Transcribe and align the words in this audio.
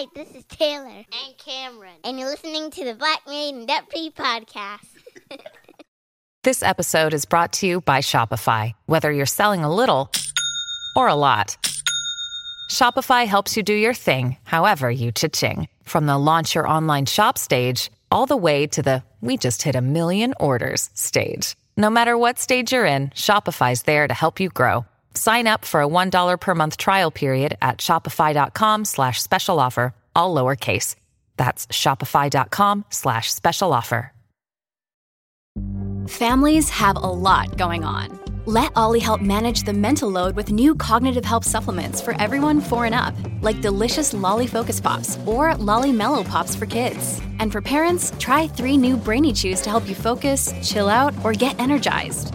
Hi, 0.00 0.06
this 0.14 0.34
is 0.34 0.44
Taylor. 0.44 0.86
And 0.88 1.36
Cameron. 1.36 1.92
And 2.04 2.18
you're 2.18 2.30
listening 2.30 2.70
to 2.70 2.84
the 2.86 2.94
Black 2.94 3.20
Married 3.26 3.54
and 3.54 3.68
Debt 3.68 3.84
Free 3.90 4.08
podcast. 4.08 4.86
this 6.42 6.62
episode 6.62 7.12
is 7.12 7.26
brought 7.26 7.52
to 7.54 7.66
you 7.66 7.82
by 7.82 7.98
Shopify. 7.98 8.72
Whether 8.86 9.12
you're 9.12 9.26
selling 9.26 9.62
a 9.62 9.74
little 9.74 10.10
or 10.96 11.08
a 11.08 11.14
lot, 11.14 11.58
Shopify 12.70 13.26
helps 13.26 13.58
you 13.58 13.62
do 13.62 13.74
your 13.74 13.92
thing, 13.92 14.38
however 14.44 14.90
you 14.90 15.12
cha-ching. 15.12 15.68
From 15.82 16.06
the 16.06 16.16
launch 16.16 16.54
your 16.54 16.66
online 16.66 17.04
shop 17.04 17.36
stage, 17.36 17.90
all 18.10 18.24
the 18.24 18.38
way 18.38 18.66
to 18.68 18.80
the 18.80 19.02
we 19.20 19.36
just 19.36 19.60
hit 19.60 19.74
a 19.76 19.82
million 19.82 20.32
orders 20.40 20.88
stage. 20.94 21.56
No 21.76 21.90
matter 21.90 22.16
what 22.16 22.38
stage 22.38 22.72
you're 22.72 22.86
in, 22.86 23.10
Shopify's 23.10 23.82
there 23.82 24.08
to 24.08 24.14
help 24.14 24.40
you 24.40 24.48
grow. 24.48 24.86
Sign 25.14 25.46
up 25.46 25.64
for 25.64 25.82
a 25.82 25.88
$1 25.88 26.40
per 26.40 26.54
month 26.54 26.76
trial 26.76 27.10
period 27.10 27.56
at 27.60 27.78
shopify.com 27.78 28.84
slash 28.84 29.20
special 29.20 29.60
offer, 29.60 29.94
all 30.16 30.34
lowercase. 30.34 30.96
That's 31.36 31.66
shopify.com 31.66 32.84
slash 32.90 33.32
special 33.32 33.72
offer. 33.72 34.12
Families 36.08 36.70
have 36.70 36.96
a 36.96 36.98
lot 36.98 37.56
going 37.56 37.84
on. 37.84 38.18
Let 38.46 38.72
OLLY 38.74 38.98
help 38.98 39.20
manage 39.20 39.62
the 39.62 39.72
mental 39.72 40.08
load 40.08 40.34
with 40.34 40.50
new 40.50 40.74
cognitive 40.74 41.24
help 41.24 41.44
supplements 41.44 42.00
for 42.00 42.20
everyone 42.20 42.60
four 42.60 42.84
and 42.84 42.94
up, 42.94 43.14
like 43.42 43.60
delicious 43.60 44.12
Lolly 44.12 44.46
Focus 44.46 44.80
Pops 44.80 45.18
or 45.26 45.54
Lolly 45.56 45.92
Mellow 45.92 46.24
Pops 46.24 46.56
for 46.56 46.66
kids. 46.66 47.20
And 47.38 47.52
for 47.52 47.60
parents, 47.60 48.12
try 48.18 48.48
three 48.48 48.76
new 48.76 48.96
Brainy 48.96 49.32
Chews 49.32 49.60
to 49.60 49.70
help 49.70 49.88
you 49.88 49.94
focus, 49.94 50.52
chill 50.62 50.88
out, 50.88 51.14
or 51.22 51.32
get 51.32 51.60
energized. 51.60 52.34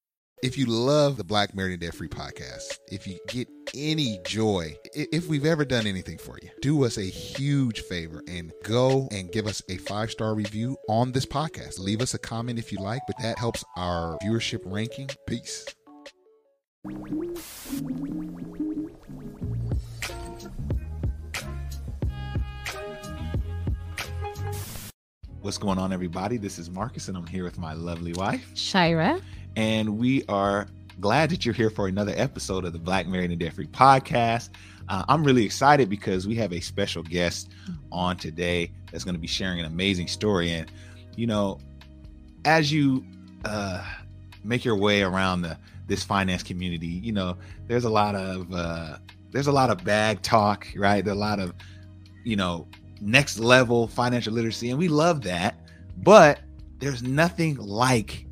If 0.43 0.57
you 0.57 0.65
love 0.65 1.17
the 1.17 1.23
Black 1.23 1.53
Married 1.53 1.73
and 1.73 1.81
Debt 1.81 1.93
Free 1.93 2.07
podcast, 2.07 2.79
if 2.87 3.05
you 3.05 3.19
get 3.27 3.47
any 3.75 4.19
joy, 4.25 4.75
if 4.95 5.27
we've 5.27 5.45
ever 5.45 5.63
done 5.63 5.85
anything 5.85 6.17
for 6.17 6.39
you, 6.41 6.49
do 6.63 6.83
us 6.83 6.97
a 6.97 7.03
huge 7.03 7.81
favor 7.81 8.23
and 8.27 8.51
go 8.63 9.07
and 9.11 9.31
give 9.31 9.45
us 9.45 9.61
a 9.69 9.77
five 9.77 10.09
star 10.09 10.33
review 10.33 10.77
on 10.89 11.11
this 11.11 11.27
podcast. 11.27 11.77
Leave 11.77 12.01
us 12.01 12.15
a 12.15 12.17
comment 12.17 12.57
if 12.57 12.71
you 12.71 12.79
like, 12.79 13.03
but 13.05 13.17
that 13.21 13.37
helps 13.37 13.63
our 13.77 14.17
viewership 14.23 14.61
ranking. 14.65 15.11
Peace. 15.27 15.63
What's 25.41 25.59
going 25.59 25.77
on, 25.77 25.93
everybody? 25.93 26.37
This 26.37 26.57
is 26.57 26.71
Marcus, 26.71 27.09
and 27.09 27.15
I'm 27.17 27.27
here 27.27 27.43
with 27.43 27.59
my 27.59 27.73
lovely 27.73 28.13
wife, 28.13 28.49
Shira 28.55 29.21
and 29.55 29.97
we 29.97 30.23
are 30.27 30.67
glad 30.99 31.29
that 31.29 31.45
you're 31.45 31.53
here 31.53 31.69
for 31.69 31.87
another 31.87 32.13
episode 32.15 32.65
of 32.65 32.73
the 32.73 32.79
Black 32.79 33.07
Married 33.07 33.31
and 33.31 33.39
Debt 33.39 33.53
Free 33.53 33.67
podcast. 33.67 34.49
Uh, 34.89 35.03
I'm 35.07 35.23
really 35.23 35.45
excited 35.45 35.89
because 35.89 36.27
we 36.27 36.35
have 36.35 36.53
a 36.53 36.59
special 36.59 37.03
guest 37.03 37.51
on 37.91 38.17
today 38.17 38.71
that's 38.91 39.03
going 39.03 39.15
to 39.15 39.21
be 39.21 39.27
sharing 39.27 39.59
an 39.59 39.65
amazing 39.65 40.07
story. 40.07 40.51
And, 40.51 40.71
you 41.15 41.27
know, 41.27 41.59
as 42.45 42.71
you 42.71 43.03
uh, 43.45 43.85
make 44.43 44.65
your 44.65 44.75
way 44.75 45.01
around 45.01 45.41
the 45.41 45.57
this 45.87 46.03
finance 46.03 46.43
community, 46.43 46.87
you 46.87 47.11
know, 47.11 47.37
there's 47.67 47.83
a 47.85 47.89
lot 47.89 48.15
of 48.15 48.53
uh, 48.53 48.97
there's 49.31 49.47
a 49.47 49.51
lot 49.51 49.69
of 49.69 49.83
bag 49.83 50.21
talk, 50.21 50.67
right? 50.75 51.03
There's 51.03 51.17
a 51.17 51.19
lot 51.19 51.39
of, 51.39 51.53
you 52.23 52.35
know, 52.35 52.67
next 52.99 53.39
level 53.39 53.87
financial 53.87 54.33
literacy, 54.33 54.69
and 54.69 54.79
we 54.79 54.87
love 54.87 55.21
that. 55.23 55.55
But 55.97 56.39
there's 56.79 57.03
nothing 57.03 57.55
like 57.55 58.25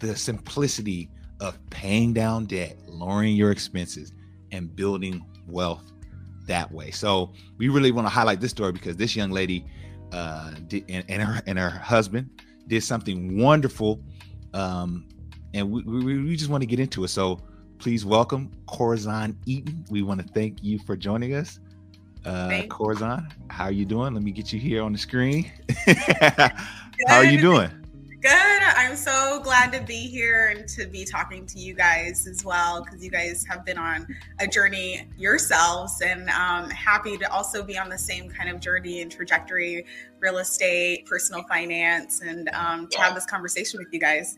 the 0.00 0.16
simplicity 0.16 1.08
of 1.40 1.58
paying 1.70 2.12
down 2.12 2.46
debt, 2.46 2.76
lowering 2.86 3.36
your 3.36 3.50
expenses, 3.50 4.12
and 4.52 4.74
building 4.74 5.24
wealth 5.46 5.92
that 6.46 6.70
way. 6.72 6.90
So 6.90 7.32
we 7.58 7.68
really 7.68 7.92
want 7.92 8.06
to 8.06 8.10
highlight 8.10 8.40
this 8.40 8.50
story 8.50 8.72
because 8.72 8.96
this 8.96 9.14
young 9.14 9.30
lady 9.30 9.64
uh, 10.12 10.52
did, 10.66 10.84
and, 10.88 11.04
and, 11.08 11.22
her 11.22 11.40
and 11.46 11.58
her 11.58 11.70
husband 11.70 12.42
did 12.66 12.82
something 12.82 13.38
wonderful, 13.38 14.00
um, 14.54 15.06
and 15.54 15.70
we, 15.70 15.82
we, 15.82 16.22
we 16.22 16.36
just 16.36 16.50
want 16.50 16.62
to 16.62 16.66
get 16.66 16.80
into 16.80 17.04
it. 17.04 17.08
So 17.08 17.40
please 17.78 18.04
welcome 18.04 18.50
Corazon 18.66 19.36
Eaton. 19.46 19.84
We 19.90 20.02
want 20.02 20.20
to 20.20 20.26
thank 20.32 20.62
you 20.62 20.78
for 20.80 20.96
joining 20.96 21.34
us. 21.34 21.60
Uh, 22.24 22.62
Corazon, 22.68 23.28
how 23.48 23.64
are 23.64 23.72
you 23.72 23.86
doing? 23.86 24.12
Let 24.12 24.22
me 24.22 24.30
get 24.30 24.52
you 24.52 24.60
here 24.60 24.82
on 24.82 24.92
the 24.92 24.98
screen. 24.98 25.50
how 25.86 27.16
are 27.16 27.24
you 27.24 27.40
doing? 27.40 27.70
Good. 28.20 28.30
I'm 28.30 28.96
so 28.96 29.40
glad 29.42 29.72
to 29.72 29.80
be 29.80 29.94
here 29.94 30.54
and 30.54 30.68
to 30.68 30.86
be 30.86 31.06
talking 31.06 31.46
to 31.46 31.58
you 31.58 31.72
guys 31.72 32.26
as 32.26 32.44
well 32.44 32.84
because 32.84 33.02
you 33.02 33.10
guys 33.10 33.46
have 33.48 33.64
been 33.64 33.78
on 33.78 34.06
a 34.38 34.46
journey 34.46 35.08
yourselves 35.16 36.02
and 36.02 36.28
um, 36.28 36.68
happy 36.68 37.16
to 37.16 37.32
also 37.32 37.62
be 37.62 37.78
on 37.78 37.88
the 37.88 37.96
same 37.96 38.28
kind 38.28 38.50
of 38.50 38.60
journey 38.60 39.00
and 39.00 39.10
trajectory 39.10 39.86
real 40.18 40.36
estate, 40.36 41.06
personal 41.06 41.44
finance, 41.44 42.20
and 42.20 42.50
um, 42.50 42.88
to 42.88 43.00
have 43.00 43.14
this 43.14 43.24
conversation 43.24 43.78
with 43.78 43.88
you 43.90 43.98
guys. 43.98 44.36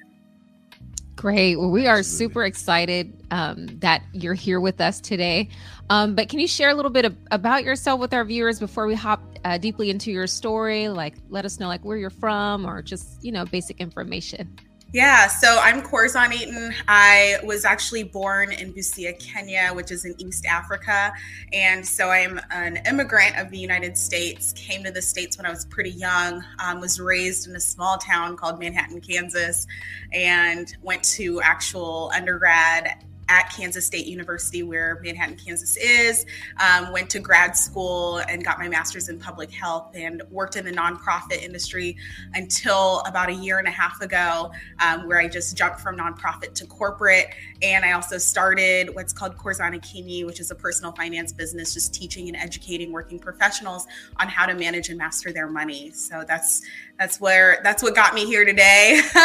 Great. 1.16 1.56
Well, 1.56 1.70
we 1.70 1.86
are 1.86 2.02
super 2.02 2.44
excited 2.44 3.12
um, 3.30 3.66
that 3.78 4.02
you're 4.12 4.34
here 4.34 4.60
with 4.60 4.80
us 4.80 5.00
today. 5.00 5.50
Um, 5.90 6.14
but 6.14 6.28
can 6.28 6.38
you 6.38 6.48
share 6.48 6.70
a 6.70 6.74
little 6.74 6.90
bit 6.90 7.04
of, 7.04 7.16
about 7.30 7.64
yourself 7.64 8.00
with 8.00 8.14
our 8.14 8.24
viewers 8.24 8.58
before 8.58 8.86
we 8.86 8.94
hop 8.94 9.22
uh, 9.44 9.58
deeply 9.58 9.90
into 9.90 10.10
your 10.10 10.26
story? 10.26 10.88
Like, 10.88 11.14
let 11.28 11.44
us 11.44 11.60
know 11.60 11.68
like 11.68 11.84
where 11.84 11.98
you're 11.98 12.10
from 12.10 12.64
or 12.64 12.80
just 12.82 13.22
you 13.22 13.30
know 13.30 13.44
basic 13.44 13.80
information. 13.80 14.56
Yeah, 14.94 15.26
so 15.26 15.58
I'm 15.58 15.80
Corazon 15.80 16.34
Eaton. 16.34 16.74
I 16.86 17.38
was 17.44 17.64
actually 17.64 18.02
born 18.02 18.52
in 18.52 18.74
Busia, 18.74 19.18
Kenya, 19.18 19.70
which 19.72 19.90
is 19.90 20.04
in 20.04 20.14
East 20.20 20.44
Africa. 20.44 21.14
And 21.54 21.86
so 21.86 22.10
I'm 22.10 22.38
an 22.50 22.78
immigrant 22.86 23.38
of 23.38 23.50
the 23.50 23.56
United 23.56 23.96
States, 23.96 24.52
came 24.52 24.84
to 24.84 24.90
the 24.90 25.00
States 25.00 25.38
when 25.38 25.46
I 25.46 25.50
was 25.50 25.64
pretty 25.64 25.92
young, 25.92 26.44
um, 26.58 26.78
was 26.78 27.00
raised 27.00 27.48
in 27.48 27.56
a 27.56 27.60
small 27.60 27.96
town 27.96 28.36
called 28.36 28.58
Manhattan, 28.58 29.00
Kansas, 29.00 29.66
and 30.12 30.76
went 30.82 31.02
to 31.04 31.40
actual 31.40 32.12
undergrad 32.14 33.02
at 33.32 33.50
Kansas 33.50 33.86
State 33.86 34.06
University, 34.06 34.62
where 34.62 35.00
Manhattan, 35.02 35.36
Kansas 35.36 35.78
is. 35.78 36.26
Um, 36.60 36.92
went 36.92 37.08
to 37.10 37.18
grad 37.18 37.56
school 37.56 38.18
and 38.18 38.44
got 38.44 38.58
my 38.58 38.68
master's 38.68 39.08
in 39.08 39.18
public 39.18 39.50
health 39.50 39.90
and 39.94 40.22
worked 40.30 40.56
in 40.56 40.66
the 40.66 40.70
nonprofit 40.70 41.42
industry 41.42 41.96
until 42.34 43.00
about 43.00 43.30
a 43.30 43.32
year 43.32 43.58
and 43.58 43.66
a 43.66 43.70
half 43.70 44.02
ago, 44.02 44.52
um, 44.80 45.08
where 45.08 45.18
I 45.18 45.28
just 45.28 45.56
jumped 45.56 45.80
from 45.80 45.96
nonprofit 45.96 46.52
to 46.54 46.66
corporate. 46.66 47.28
And 47.62 47.86
I 47.86 47.92
also 47.92 48.18
started 48.18 48.94
what's 48.94 49.14
called 49.14 49.38
Corazon 49.38 49.72
Academy, 49.72 50.24
which 50.24 50.38
is 50.38 50.50
a 50.50 50.54
personal 50.54 50.92
finance 50.92 51.32
business, 51.32 51.72
just 51.72 51.94
teaching 51.94 52.28
and 52.28 52.36
educating 52.36 52.92
working 52.92 53.18
professionals 53.18 53.86
on 54.18 54.28
how 54.28 54.44
to 54.44 54.54
manage 54.54 54.90
and 54.90 54.98
master 54.98 55.32
their 55.32 55.48
money. 55.48 55.90
So 55.92 56.22
that's 56.28 56.60
that's 56.98 57.20
where 57.20 57.60
that's 57.64 57.82
what 57.82 57.94
got 57.94 58.14
me 58.14 58.26
here 58.26 58.44
today, 58.44 59.00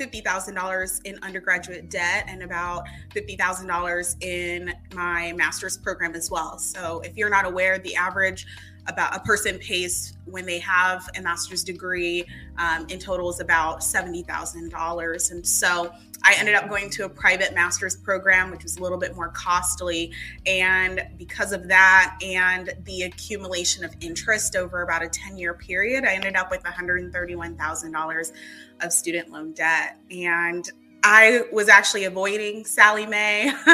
$50,000 0.00 1.00
in 1.04 1.18
undergraduate 1.22 1.90
debt 1.90 2.24
and 2.26 2.42
about 2.42 2.86
$50,000 3.14 4.24
in 4.24 4.72
my 4.94 5.32
master's 5.36 5.76
program 5.76 6.14
as 6.14 6.30
well. 6.30 6.58
So, 6.58 7.00
if 7.00 7.16
you're 7.16 7.28
not 7.30 7.44
aware, 7.44 7.78
the 7.78 7.94
average 7.94 8.46
about 8.86 9.16
a 9.16 9.20
person 9.20 9.58
pays 9.58 10.16
when 10.24 10.46
they 10.46 10.58
have 10.58 11.08
a 11.16 11.22
master's 11.22 11.64
degree 11.64 12.24
um, 12.58 12.86
in 12.88 12.98
total 12.98 13.30
is 13.30 13.40
about 13.40 13.80
$70,000. 13.80 15.30
And 15.30 15.46
so 15.46 15.92
I 16.22 16.34
ended 16.38 16.54
up 16.54 16.68
going 16.68 16.90
to 16.90 17.04
a 17.04 17.08
private 17.08 17.54
master's 17.54 17.96
program, 17.96 18.50
which 18.50 18.62
was 18.62 18.76
a 18.76 18.82
little 18.82 18.98
bit 18.98 19.16
more 19.16 19.28
costly. 19.28 20.12
And 20.46 21.06
because 21.16 21.52
of 21.52 21.68
that 21.68 22.18
and 22.22 22.72
the 22.84 23.02
accumulation 23.02 23.84
of 23.84 23.94
interest 24.00 24.56
over 24.56 24.82
about 24.82 25.02
a 25.02 25.08
10 25.08 25.38
year 25.38 25.54
period, 25.54 26.04
I 26.04 26.12
ended 26.14 26.36
up 26.36 26.50
with 26.50 26.62
$131,000 26.62 28.32
of 28.80 28.92
student 28.92 29.30
loan 29.30 29.52
debt. 29.52 29.98
And 30.10 30.70
I 31.02 31.44
was 31.52 31.68
actually 31.68 32.04
avoiding 32.04 32.64
Sallie 32.64 33.06
Mae 33.06 33.52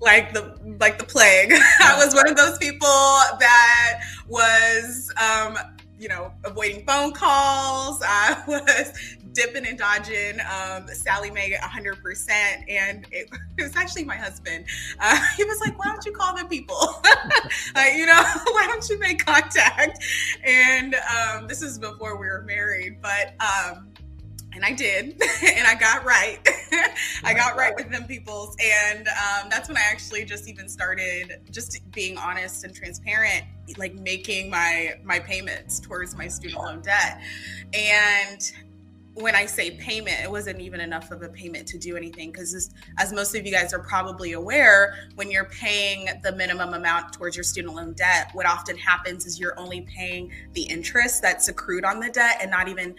like 0.00 0.32
the 0.32 0.58
like 0.80 0.98
the 0.98 1.04
plague. 1.04 1.52
I 1.80 1.96
was 1.96 2.14
one 2.14 2.28
of 2.28 2.36
those 2.36 2.58
people 2.58 2.88
that 2.88 4.02
was 4.28 5.12
um, 5.16 5.56
you 5.98 6.08
know, 6.08 6.32
avoiding 6.44 6.84
phone 6.86 7.12
calls. 7.12 8.00
I 8.02 8.42
was 8.48 9.16
dipping 9.32 9.66
and 9.66 9.78
dodging 9.78 10.38
um, 10.40 10.86
Sallie 10.88 11.30
Mae 11.30 11.52
100%. 11.52 12.30
And 12.68 13.06
it, 13.10 13.28
it, 13.56 13.62
was 13.62 13.76
actually 13.76 14.04
my 14.04 14.16
husband. 14.16 14.64
Uh, 15.00 15.20
he 15.36 15.44
was 15.44 15.60
like, 15.60 15.78
why 15.78 15.86
don't 15.86 16.04
you 16.06 16.12
call 16.12 16.36
the 16.36 16.44
people? 16.44 17.02
uh, 17.74 17.84
you 17.94 18.06
know, 18.06 18.22
why 18.44 18.66
don't 18.68 18.88
you 18.88 18.98
make 18.98 19.24
contact? 19.24 20.04
And 20.44 20.94
um, 20.94 21.46
this 21.46 21.62
is 21.62 21.78
before 21.78 22.18
we 22.18 22.26
were 22.26 22.42
married. 22.42 23.02
But 23.02 23.34
um, 23.40 23.92
and 24.58 24.64
I 24.64 24.72
did, 24.72 25.04
and 25.44 25.66
I 25.68 25.76
got 25.76 26.04
right. 26.04 26.40
I 27.24 27.32
got 27.32 27.56
right 27.56 27.74
with 27.76 27.90
them 27.90 28.04
peoples, 28.04 28.56
and 28.60 29.06
um, 29.06 29.48
that's 29.48 29.68
when 29.68 29.76
I 29.76 29.82
actually 29.88 30.24
just 30.24 30.48
even 30.48 30.68
started 30.68 31.40
just 31.48 31.78
being 31.92 32.18
honest 32.18 32.64
and 32.64 32.74
transparent, 32.74 33.44
like 33.76 33.94
making 33.94 34.50
my 34.50 34.94
my 35.04 35.20
payments 35.20 35.78
towards 35.78 36.16
my 36.16 36.26
student 36.26 36.60
loan 36.60 36.80
debt. 36.80 37.20
And 37.72 38.52
when 39.14 39.34
I 39.34 39.46
say 39.46 39.72
payment, 39.72 40.16
it 40.22 40.30
wasn't 40.30 40.60
even 40.60 40.80
enough 40.80 41.10
of 41.12 41.22
a 41.22 41.28
payment 41.28 41.66
to 41.68 41.78
do 41.78 41.96
anything 41.96 42.32
because, 42.32 42.70
as 42.98 43.12
most 43.12 43.36
of 43.36 43.46
you 43.46 43.52
guys 43.52 43.72
are 43.72 43.78
probably 43.78 44.32
aware, 44.32 45.08
when 45.14 45.30
you're 45.30 45.46
paying 45.46 46.08
the 46.24 46.32
minimum 46.32 46.74
amount 46.74 47.12
towards 47.12 47.36
your 47.36 47.44
student 47.44 47.74
loan 47.74 47.92
debt, 47.92 48.30
what 48.32 48.46
often 48.46 48.76
happens 48.76 49.24
is 49.24 49.38
you're 49.38 49.58
only 49.58 49.82
paying 49.82 50.32
the 50.54 50.62
interest 50.62 51.22
that's 51.22 51.48
accrued 51.48 51.84
on 51.84 52.00
the 52.00 52.10
debt 52.10 52.38
and 52.40 52.50
not 52.50 52.66
even 52.68 52.96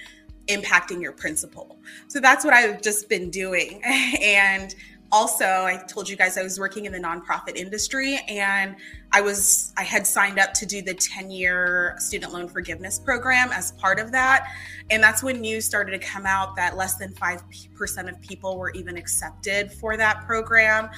impacting 0.49 1.01
your 1.01 1.11
principal. 1.11 1.79
So 2.07 2.19
that's 2.19 2.43
what 2.43 2.53
I've 2.53 2.81
just 2.81 3.09
been 3.09 3.29
doing. 3.29 3.81
And 4.21 4.75
also, 5.11 5.45
I 5.45 5.81
told 5.87 6.07
you 6.07 6.15
guys 6.15 6.37
I 6.37 6.43
was 6.43 6.59
working 6.59 6.85
in 6.85 6.91
the 6.91 6.99
nonprofit 6.99 7.55
industry 7.55 8.19
and 8.27 8.75
I 9.11 9.21
was 9.21 9.73
I 9.75 9.83
had 9.83 10.05
signed 10.05 10.37
up 10.37 10.53
to 10.55 10.67
do 10.67 10.83
the 10.83 10.93
10-year 10.93 11.95
student 11.97 12.31
loan 12.31 12.47
forgiveness 12.47 12.99
program 12.99 13.49
as 13.51 13.71
part 13.73 13.99
of 13.99 14.11
that. 14.11 14.47
And 14.91 15.01
that's 15.01 15.23
when 15.23 15.41
news 15.41 15.65
started 15.65 15.99
to 15.99 15.99
come 15.99 16.27
out 16.27 16.55
that 16.57 16.77
less 16.77 16.95
than 16.95 17.13
5% 17.13 18.09
of 18.09 18.21
people 18.21 18.57
were 18.57 18.71
even 18.71 18.97
accepted 18.97 19.71
for 19.71 19.97
that 19.97 20.25
program 20.27 20.89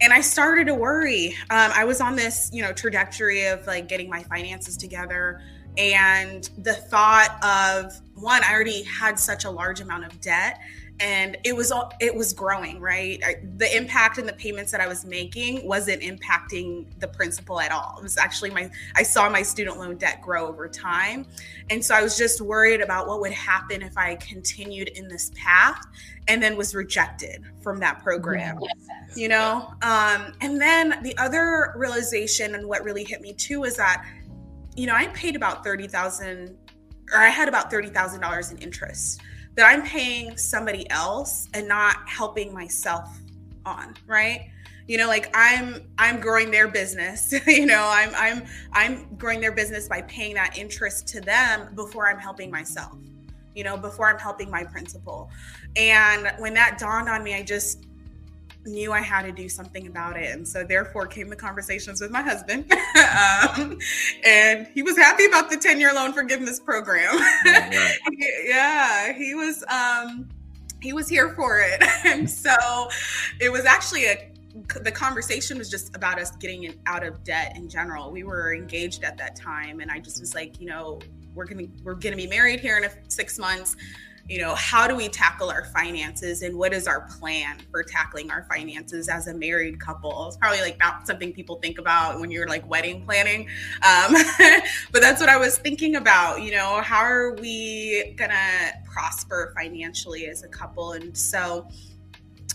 and 0.00 0.12
I 0.12 0.20
started 0.20 0.66
to 0.68 0.74
worry. 0.74 1.28
Um, 1.50 1.72
I 1.74 1.84
was 1.84 2.00
on 2.00 2.14
this, 2.16 2.50
you 2.52 2.62
know, 2.62 2.72
trajectory 2.72 3.46
of 3.46 3.66
like 3.66 3.88
getting 3.88 4.08
my 4.08 4.22
finances 4.22 4.76
together, 4.76 5.40
and 5.78 6.50
the 6.58 6.74
thought 6.74 7.38
of 7.42 8.00
one 8.14 8.42
i 8.44 8.52
already 8.52 8.82
had 8.82 9.18
such 9.18 9.44
a 9.44 9.50
large 9.50 9.80
amount 9.80 10.04
of 10.04 10.20
debt 10.20 10.60
and 11.00 11.36
it 11.44 11.54
was 11.54 11.70
all 11.70 11.92
it 12.00 12.14
was 12.14 12.32
growing 12.32 12.80
right? 12.80 13.20
I, 13.24 13.36
the 13.56 13.76
impact 13.76 14.18
and 14.18 14.28
the 14.28 14.32
payments 14.32 14.72
that 14.72 14.80
i 14.80 14.88
was 14.88 15.04
making 15.04 15.66
wasn't 15.66 16.02
impacting 16.02 16.86
the 16.98 17.08
principal 17.08 17.60
at 17.60 17.70
all. 17.70 17.96
It 17.98 18.02
was 18.02 18.16
actually 18.16 18.50
my 18.50 18.70
i 18.96 19.02
saw 19.02 19.28
my 19.28 19.42
student 19.42 19.78
loan 19.78 19.96
debt 19.96 20.20
grow 20.22 20.46
over 20.46 20.68
time. 20.68 21.26
And 21.70 21.84
so 21.84 21.94
i 21.94 22.02
was 22.02 22.16
just 22.16 22.40
worried 22.40 22.80
about 22.80 23.06
what 23.06 23.20
would 23.20 23.32
happen 23.32 23.82
if 23.82 23.96
i 23.96 24.16
continued 24.16 24.88
in 24.88 25.08
this 25.08 25.30
path 25.34 25.80
and 26.26 26.42
then 26.42 26.56
was 26.56 26.74
rejected 26.74 27.44
from 27.62 27.78
that 27.80 28.02
program 28.02 28.58
yes. 28.60 29.16
you 29.16 29.28
know? 29.28 29.72
Um, 29.82 30.32
and 30.40 30.60
then 30.60 31.02
the 31.02 31.16
other 31.16 31.72
realization 31.76 32.54
and 32.54 32.66
what 32.66 32.82
really 32.82 33.04
hit 33.04 33.20
me 33.20 33.32
too 33.32 33.64
is 33.64 33.76
that 33.76 34.04
you 34.78 34.86
know, 34.86 34.94
I 34.94 35.08
paid 35.08 35.34
about 35.34 35.64
30,000 35.64 36.56
or 37.12 37.18
I 37.18 37.28
had 37.30 37.48
about 37.48 37.68
$30,000 37.68 38.52
in 38.52 38.58
interest 38.58 39.20
that 39.56 39.66
I'm 39.66 39.82
paying 39.82 40.36
somebody 40.36 40.88
else 40.88 41.48
and 41.52 41.66
not 41.66 42.08
helping 42.08 42.54
myself 42.54 43.18
on, 43.66 43.94
right? 44.06 44.50
You 44.86 44.96
know, 44.96 45.08
like 45.08 45.30
I'm 45.34 45.90
I'm 45.98 46.20
growing 46.20 46.52
their 46.52 46.68
business. 46.68 47.34
you 47.46 47.66
know, 47.66 47.90
I'm 47.92 48.10
I'm 48.14 48.46
I'm 48.72 49.16
growing 49.16 49.40
their 49.40 49.52
business 49.52 49.88
by 49.88 50.02
paying 50.02 50.34
that 50.34 50.56
interest 50.56 51.08
to 51.08 51.20
them 51.20 51.74
before 51.74 52.08
I'm 52.08 52.20
helping 52.20 52.48
myself. 52.50 52.96
You 53.56 53.64
know, 53.64 53.76
before 53.76 54.08
I'm 54.08 54.18
helping 54.18 54.48
my 54.48 54.62
principal. 54.62 55.28
And 55.74 56.32
when 56.38 56.54
that 56.54 56.78
dawned 56.78 57.08
on 57.08 57.24
me, 57.24 57.34
I 57.34 57.42
just 57.42 57.87
knew 58.64 58.92
I 58.92 59.00
had 59.00 59.22
to 59.22 59.32
do 59.32 59.48
something 59.48 59.86
about 59.86 60.16
it. 60.16 60.34
And 60.34 60.46
so, 60.46 60.64
therefore, 60.64 61.06
came 61.06 61.28
the 61.28 61.36
conversations 61.36 62.00
with 62.00 62.10
my 62.10 62.22
husband. 62.22 62.70
um, 62.72 63.78
and 64.24 64.66
he 64.74 64.82
was 64.82 64.96
happy 64.96 65.26
about 65.26 65.50
the 65.50 65.56
10 65.56 65.80
year 65.80 65.92
loan 65.92 66.12
forgiveness 66.12 66.60
program. 66.60 67.18
Yeah, 68.44 69.12
he 69.12 69.34
was. 69.34 69.62
Um, 69.64 70.28
he 70.80 70.92
was 70.92 71.08
here 71.08 71.34
for 71.34 71.60
it. 71.60 71.82
and 72.04 72.28
so 72.28 72.54
it 73.40 73.50
was 73.50 73.64
actually 73.64 74.06
a 74.06 74.30
the 74.82 74.90
conversation 74.90 75.58
was 75.58 75.70
just 75.70 75.94
about 75.94 76.18
us 76.18 76.32
getting 76.36 76.74
out 76.86 77.06
of 77.06 77.22
debt 77.22 77.56
in 77.56 77.68
general. 77.68 78.10
We 78.10 78.24
were 78.24 78.54
engaged 78.54 79.04
at 79.04 79.16
that 79.18 79.36
time, 79.36 79.80
and 79.80 79.90
I 79.90 80.00
just 80.00 80.20
was 80.20 80.34
like, 80.34 80.60
you 80.60 80.66
know, 80.66 81.00
we're 81.34 81.44
gonna 81.44 81.66
we're 81.84 81.94
gonna 81.94 82.16
be 82.16 82.26
married 82.26 82.58
here 82.58 82.76
in 82.76 82.84
a, 82.84 82.90
six 83.08 83.38
months 83.38 83.76
you 84.28 84.38
know 84.38 84.54
how 84.54 84.86
do 84.86 84.94
we 84.94 85.08
tackle 85.08 85.50
our 85.50 85.64
finances 85.66 86.42
and 86.42 86.56
what 86.56 86.72
is 86.72 86.86
our 86.86 87.02
plan 87.18 87.58
for 87.70 87.82
tackling 87.82 88.30
our 88.30 88.44
finances 88.50 89.08
as 89.08 89.26
a 89.26 89.34
married 89.34 89.80
couple? 89.80 90.28
It's 90.28 90.36
probably 90.36 90.60
like 90.60 90.78
not 90.78 91.06
something 91.06 91.32
people 91.32 91.56
think 91.56 91.78
about 91.78 92.20
when 92.20 92.30
you're 92.30 92.48
like 92.48 92.68
wedding 92.68 93.04
planning 93.04 93.48
um, 93.82 94.12
but 94.92 95.00
that's 95.00 95.20
what 95.20 95.28
i 95.28 95.36
was 95.36 95.58
thinking 95.58 95.96
about 95.96 96.42
you 96.42 96.50
know 96.50 96.80
how 96.82 96.98
are 96.98 97.34
we 97.34 98.14
gonna 98.16 98.72
prosper 98.98 99.52
financially 99.56 100.26
as 100.26 100.42
a 100.42 100.48
couple? 100.48 100.92
And 100.92 101.16
so 101.16 101.68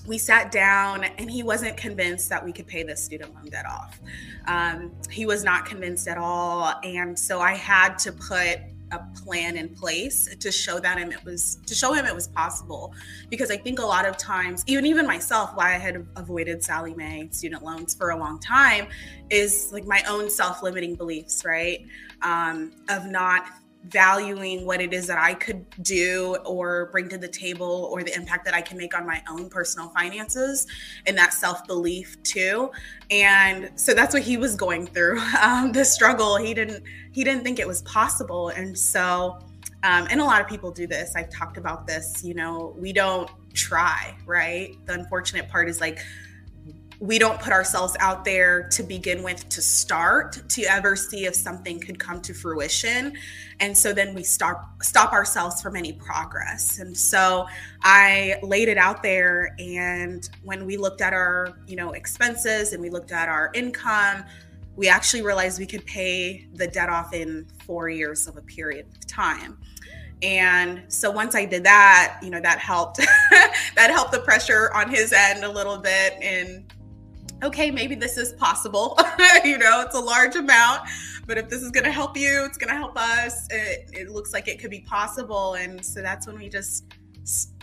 we 0.06 0.18
sat 0.18 0.52
down 0.52 1.06
and 1.06 1.32
he 1.32 1.44
wasn't 1.44 1.78
convinced 1.78 2.28
that 2.30 2.44
we 2.44 2.52
could 2.52 2.68
pay 2.68 2.84
this 2.84 3.02
student 3.02 3.34
loan 3.34 3.46
debt 3.46 3.66
off. 3.66 4.00
Um, 4.48 4.92
he 5.10 5.26
was 5.26 5.44
not 5.44 5.66
convinced 5.66 6.08
at 6.10 6.18
all 6.18 6.74
and 6.84 7.18
so 7.18 7.40
i 7.40 7.54
had 7.54 7.98
to 8.00 8.12
put 8.12 8.60
a 8.94 9.08
plan 9.24 9.58
in 9.58 9.70
place 9.70 10.34
to 10.36 10.52
show 10.52 10.80
that 10.80 10.98
him 10.98 11.12
it 11.12 11.24
was 11.26 11.58
to 11.66 11.76
show 11.76 11.94
him 11.94 12.06
it 12.06 12.16
was 12.16 12.28
possible. 12.28 12.94
Because 13.30 13.52
i 13.52 13.58
think 13.58 13.80
a 13.80 13.86
lot 13.86 14.06
of 14.06 14.18
times 14.18 14.64
even 14.68 14.86
even 14.86 15.06
myself 15.06 15.52
why 15.56 15.76
i 15.76 15.78
had 15.78 16.06
avoided 16.16 16.64
Sallie 16.64 16.96
Mae 16.96 17.30
student 17.32 17.64
loans 17.64 17.94
for 17.94 18.12
a 18.12 18.18
long 18.18 18.40
time 18.40 18.88
is 19.30 19.70
like 19.72 19.86
my 19.86 20.04
own 20.08 20.30
self-limiting 20.30 20.96
beliefs 20.96 21.44
right? 21.46 21.86
Um, 22.22 22.72
of 22.90 23.06
not 23.06 23.46
valuing 23.86 24.66
what 24.66 24.82
it 24.82 24.94
is 24.94 25.08
that 25.08 25.18
I 25.18 25.34
could 25.34 25.66
do 25.82 26.38
or 26.46 26.88
bring 26.92 27.10
to 27.10 27.18
the 27.18 27.28
table 27.28 27.90
or 27.92 28.04
the 28.04 28.16
impact 28.16 28.46
that 28.46 28.54
I 28.54 28.62
can 28.62 28.78
make 28.78 28.96
on 28.96 29.06
my 29.06 29.22
own 29.30 29.50
personal 29.50 29.90
finances 29.90 30.66
and 31.06 31.18
that 31.18 31.34
self 31.34 31.66
belief 31.68 32.22
too. 32.24 32.72
And 33.12 33.72
so 33.76 33.94
that's 33.94 34.14
what 34.14 34.24
he 34.24 34.38
was 34.38 34.56
going 34.56 34.88
through 34.88 35.20
um, 35.42 35.72
the 35.72 35.86
struggle. 35.86 36.38
He 36.38 36.54
didn't 36.54 36.84
he 37.12 37.24
didn't 37.24 37.44
think 37.44 37.60
it 37.60 37.68
was 37.68 37.82
possible, 37.84 38.50
and 38.50 38.78
so. 38.78 39.40
Um, 39.86 40.08
and 40.10 40.22
a 40.22 40.24
lot 40.24 40.40
of 40.40 40.48
people 40.48 40.72
do 40.72 40.88
this. 40.88 41.14
I've 41.14 41.30
talked 41.30 41.58
about 41.58 41.86
this. 41.86 42.24
You 42.24 42.36
know, 42.36 42.74
we 42.78 42.94
don't 42.94 43.30
try, 43.54 44.16
right? 44.26 44.78
The 44.86 44.94
unfortunate 44.94 45.50
part 45.50 45.68
is 45.68 45.82
like 45.82 46.00
we 47.00 47.20
don't 47.20 47.40
put 47.40 47.54
ourselves 47.54 47.96
out 48.00 48.24
there 48.24 48.68
to 48.70 48.84
begin 48.84 49.24
with 49.24 49.48
to 49.50 49.62
start 49.62 50.48
to 50.50 50.64
ever 50.64 50.96
see 50.96 51.26
if 51.26 51.36
something 51.36 51.80
could 51.80 52.00
come 52.00 52.22
to 52.22 52.34
fruition. 52.34 53.14
And 53.60 53.78
so 53.78 53.94
then 53.94 54.14
we 54.14 54.24
stop 54.24 54.84
stop 54.84 55.14
ourselves 55.14 55.62
from 55.62 55.76
any 55.76 55.94
progress. 55.94 56.80
And 56.80 56.96
so 56.96 57.48
i 57.82 58.38
laid 58.42 58.70
it 58.70 58.78
out 58.78 59.04
there 59.04 59.56
and 59.60 60.30
when 60.44 60.66
we 60.66 60.78
looked 60.78 61.02
at 61.02 61.14
our 61.14 61.58
you 61.68 61.76
know 61.76 61.92
expenses 61.92 62.74
and 62.74 62.82
we 62.82 62.90
looked 62.90 63.12
at 63.12 63.30
our 63.30 63.52
income 63.54 64.24
we 64.76 64.88
actually 64.88 65.22
realized 65.22 65.60
we 65.60 65.68
could 65.68 65.86
pay 65.86 66.48
the 66.56 66.68
debt 66.68 66.90
off 66.90 67.14
in 67.14 67.46
four 67.66 67.90
years 67.90 68.28
of 68.28 68.38
a 68.38 68.42
period 68.42 68.88
of 68.96 69.06
time. 69.06 69.58
And 70.24 70.84
so 70.88 71.12
once 71.12 71.36
i 71.36 71.44
did 71.44 71.66
that 71.66 72.20
you 72.24 72.30
know 72.30 72.40
that 72.40 72.58
helped 72.60 72.98
that 73.76 73.92
helped 73.92 74.14
the 74.14 74.20
pressure 74.20 74.72
on 74.74 74.90
his 74.90 75.12
end 75.12 75.44
a 75.44 75.52
little 75.52 75.78
bit 75.78 76.14
and 76.22 76.72
okay, 77.44 77.72
maybe 77.72 77.96
this 77.96 78.18
is 78.18 78.34
possible. 78.34 78.98
you 79.44 79.58
know, 79.58 79.82
it's 79.82 79.96
a 79.96 80.00
large 80.00 80.36
amount, 80.36 80.82
but 81.28 81.38
if 81.38 81.50
this 81.50 81.62
is 81.62 81.72
going 81.72 81.84
to 81.84 81.92
help 81.92 82.18
you, 82.18 82.44
it's 82.46 82.58
going 82.58 82.70
to 82.70 82.78
help 82.78 82.98
us. 82.98 83.48
It, 83.50 83.90
it, 83.94 84.10
looks 84.10 84.34
like 84.34 84.48
it 84.48 84.60
could 84.60 84.72
be 84.72 84.82
possible. 84.82 85.56
And 85.56 85.84
so 85.84 86.02
that's 86.02 86.28
when 86.28 86.38
we 86.38 86.50
just 86.50 86.86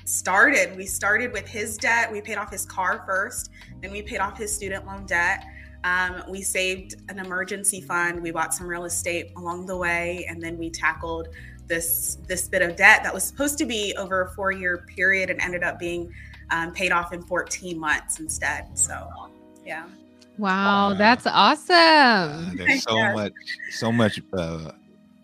started. 0.04 0.76
We 0.76 0.86
started 0.86 1.32
with 1.32 1.48
his 1.48 1.76
debt. 1.76 2.10
We 2.10 2.20
paid 2.20 2.36
off 2.36 2.50
his 2.50 2.66
car 2.66 3.02
first, 3.06 3.50
then 3.80 3.90
we 3.90 4.02
paid 4.02 4.18
off 4.18 4.36
his 4.36 4.54
student 4.54 4.86
loan 4.86 5.06
debt. 5.06 5.44
Um, 5.82 6.24
we 6.28 6.42
saved 6.42 6.96
an 7.08 7.18
emergency 7.18 7.80
fund. 7.80 8.22
We 8.22 8.32
bought 8.32 8.52
some 8.52 8.66
real 8.66 8.84
estate 8.84 9.32
along 9.38 9.64
the 9.64 9.76
way, 9.76 10.26
and 10.28 10.42
then 10.42 10.58
we 10.58 10.68
tackled 10.68 11.28
this 11.68 12.18
this 12.26 12.48
bit 12.48 12.60
of 12.60 12.76
debt 12.76 13.02
that 13.02 13.14
was 13.14 13.24
supposed 13.24 13.56
to 13.58 13.64
be 13.64 13.94
over 13.96 14.22
a 14.22 14.30
four 14.32 14.52
year 14.52 14.84
period 14.94 15.30
and 15.30 15.40
ended 15.40 15.62
up 15.62 15.78
being 15.78 16.12
um, 16.50 16.72
paid 16.72 16.92
off 16.92 17.14
in 17.14 17.22
14 17.22 17.78
months 17.78 18.18
instead. 18.20 18.76
So 18.76 19.08
yeah. 19.64 19.86
Wow, 20.38 20.90
uh, 20.90 20.94
that's 20.94 21.26
awesome. 21.26 21.74
Uh, 21.76 22.50
there's 22.56 22.82
so 22.82 22.96
yes. 22.96 23.14
much, 23.14 23.32
so 23.70 23.92
much, 23.92 24.20
uh, 24.32 24.72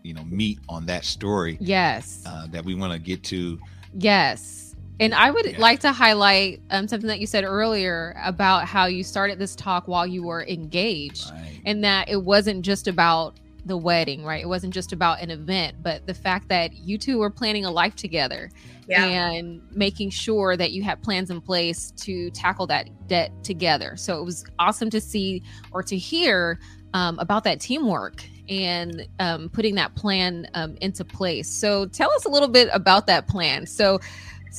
you 0.02 0.12
know, 0.12 0.24
meat 0.24 0.58
on 0.68 0.84
that 0.86 1.04
story. 1.04 1.56
Yes. 1.60 2.22
Uh, 2.26 2.46
that 2.48 2.64
we 2.64 2.74
want 2.74 2.92
to 2.92 2.98
get 2.98 3.22
to. 3.24 3.58
Yes. 3.94 4.74
And 5.00 5.14
I 5.14 5.30
would 5.30 5.46
yeah. 5.46 5.58
like 5.58 5.80
to 5.80 5.92
highlight 5.92 6.60
um, 6.70 6.88
something 6.88 7.08
that 7.08 7.18
you 7.18 7.26
said 7.26 7.44
earlier 7.44 8.14
about 8.24 8.66
how 8.66 8.86
you 8.86 9.02
started 9.04 9.38
this 9.38 9.54
talk 9.54 9.88
while 9.88 10.06
you 10.06 10.22
were 10.22 10.44
engaged, 10.46 11.30
right. 11.30 11.60
and 11.64 11.84
that 11.84 12.08
it 12.08 12.22
wasn't 12.22 12.62
just 12.62 12.88
about 12.88 13.34
the 13.66 13.76
wedding, 13.76 14.24
right? 14.24 14.42
It 14.42 14.48
wasn't 14.48 14.72
just 14.72 14.92
about 14.92 15.20
an 15.20 15.30
event, 15.30 15.76
but 15.82 16.06
the 16.06 16.14
fact 16.14 16.48
that 16.48 16.74
you 16.76 16.96
two 16.96 17.18
were 17.18 17.30
planning 17.30 17.64
a 17.64 17.70
life 17.70 17.96
together 17.96 18.50
yeah. 18.88 19.04
and 19.04 19.60
making 19.72 20.10
sure 20.10 20.56
that 20.56 20.72
you 20.72 20.82
had 20.82 21.02
plans 21.02 21.30
in 21.30 21.40
place 21.40 21.90
to 21.98 22.30
tackle 22.30 22.66
that 22.68 22.88
debt 23.08 23.32
together. 23.42 23.96
So 23.96 24.18
it 24.18 24.24
was 24.24 24.44
awesome 24.58 24.88
to 24.90 25.00
see 25.00 25.42
or 25.72 25.82
to 25.82 25.96
hear 25.96 26.60
um, 26.94 27.18
about 27.18 27.44
that 27.44 27.60
teamwork 27.60 28.24
and 28.48 29.06
um, 29.18 29.48
putting 29.48 29.74
that 29.74 29.96
plan 29.96 30.48
um, 30.54 30.76
into 30.80 31.04
place. 31.04 31.48
So 31.48 31.86
tell 31.86 32.10
us 32.12 32.24
a 32.24 32.28
little 32.28 32.48
bit 32.48 32.68
about 32.72 33.08
that 33.08 33.26
plan. 33.26 33.66
So 33.66 34.00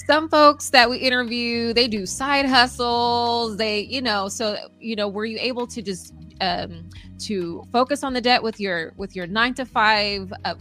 some 0.06 0.30
folks 0.30 0.70
that 0.70 0.89
we 0.89 0.98
interview, 0.98 1.74
they 1.74 1.88
do 1.88 2.06
side 2.06 2.46
hustles. 2.46 3.58
They, 3.58 3.82
you 3.82 4.01
know, 4.01 4.27
so 4.27 4.58
you 4.80 4.96
know, 4.96 5.08
were 5.08 5.25
you 5.25 5.38
able 5.39 5.66
to 5.68 5.82
just 5.82 6.13
um, 6.42 6.89
to 7.20 7.63
focus 7.72 8.04
on 8.04 8.13
the 8.13 8.22
debt 8.22 8.44
with 8.44 8.60
your 8.60 8.94
with 8.98 9.16
your 9.16 9.27
nine 9.27 9.54
to 9.56 9.66
five 9.66 10.32
uh, 10.46 10.56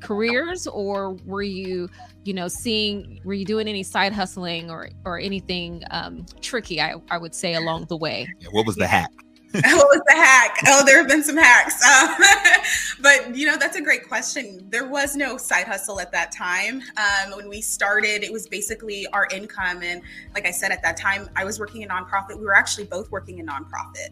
careers, 0.00 0.66
or 0.66 1.12
were 1.24 1.42
you 1.42 1.88
you 2.24 2.32
know, 2.32 2.48
seeing 2.48 3.20
were 3.24 3.34
you 3.34 3.44
doing 3.44 3.68
any 3.68 3.82
side 3.82 4.12
hustling 4.12 4.70
or 4.70 4.88
or 5.04 5.18
anything 5.18 5.82
um, 5.90 6.26
tricky? 6.40 6.80
I 6.80 6.94
I 7.10 7.18
would 7.18 7.34
say 7.34 7.54
along 7.54 7.86
the 7.86 7.96
way. 7.96 8.26
Yeah, 8.40 8.48
what 8.50 8.66
was 8.66 8.76
the 8.76 8.86
hack? 8.86 9.10
what 9.62 9.86
was 9.86 10.02
the 10.08 10.14
hack? 10.14 10.56
Oh, 10.66 10.84
there 10.84 10.98
have 10.98 11.06
been 11.06 11.22
some 11.22 11.36
hacks. 11.36 11.80
Um, 11.86 12.16
but, 13.00 13.36
you 13.36 13.46
know, 13.46 13.56
that's 13.56 13.76
a 13.76 13.80
great 13.80 14.08
question. 14.08 14.66
There 14.68 14.88
was 14.88 15.14
no 15.14 15.36
side 15.36 15.68
hustle 15.68 16.00
at 16.00 16.10
that 16.10 16.32
time. 16.32 16.82
Um, 16.96 17.36
when 17.36 17.48
we 17.48 17.60
started, 17.60 18.24
it 18.24 18.32
was 18.32 18.48
basically 18.48 19.06
our 19.08 19.28
income. 19.32 19.84
And 19.84 20.02
like 20.34 20.44
I 20.44 20.50
said, 20.50 20.72
at 20.72 20.82
that 20.82 20.96
time, 20.96 21.30
I 21.36 21.44
was 21.44 21.60
working 21.60 21.82
in 21.82 21.88
nonprofit. 21.88 22.36
We 22.36 22.44
were 22.44 22.56
actually 22.56 22.86
both 22.86 23.12
working 23.12 23.38
in 23.38 23.46
nonprofit. 23.46 24.08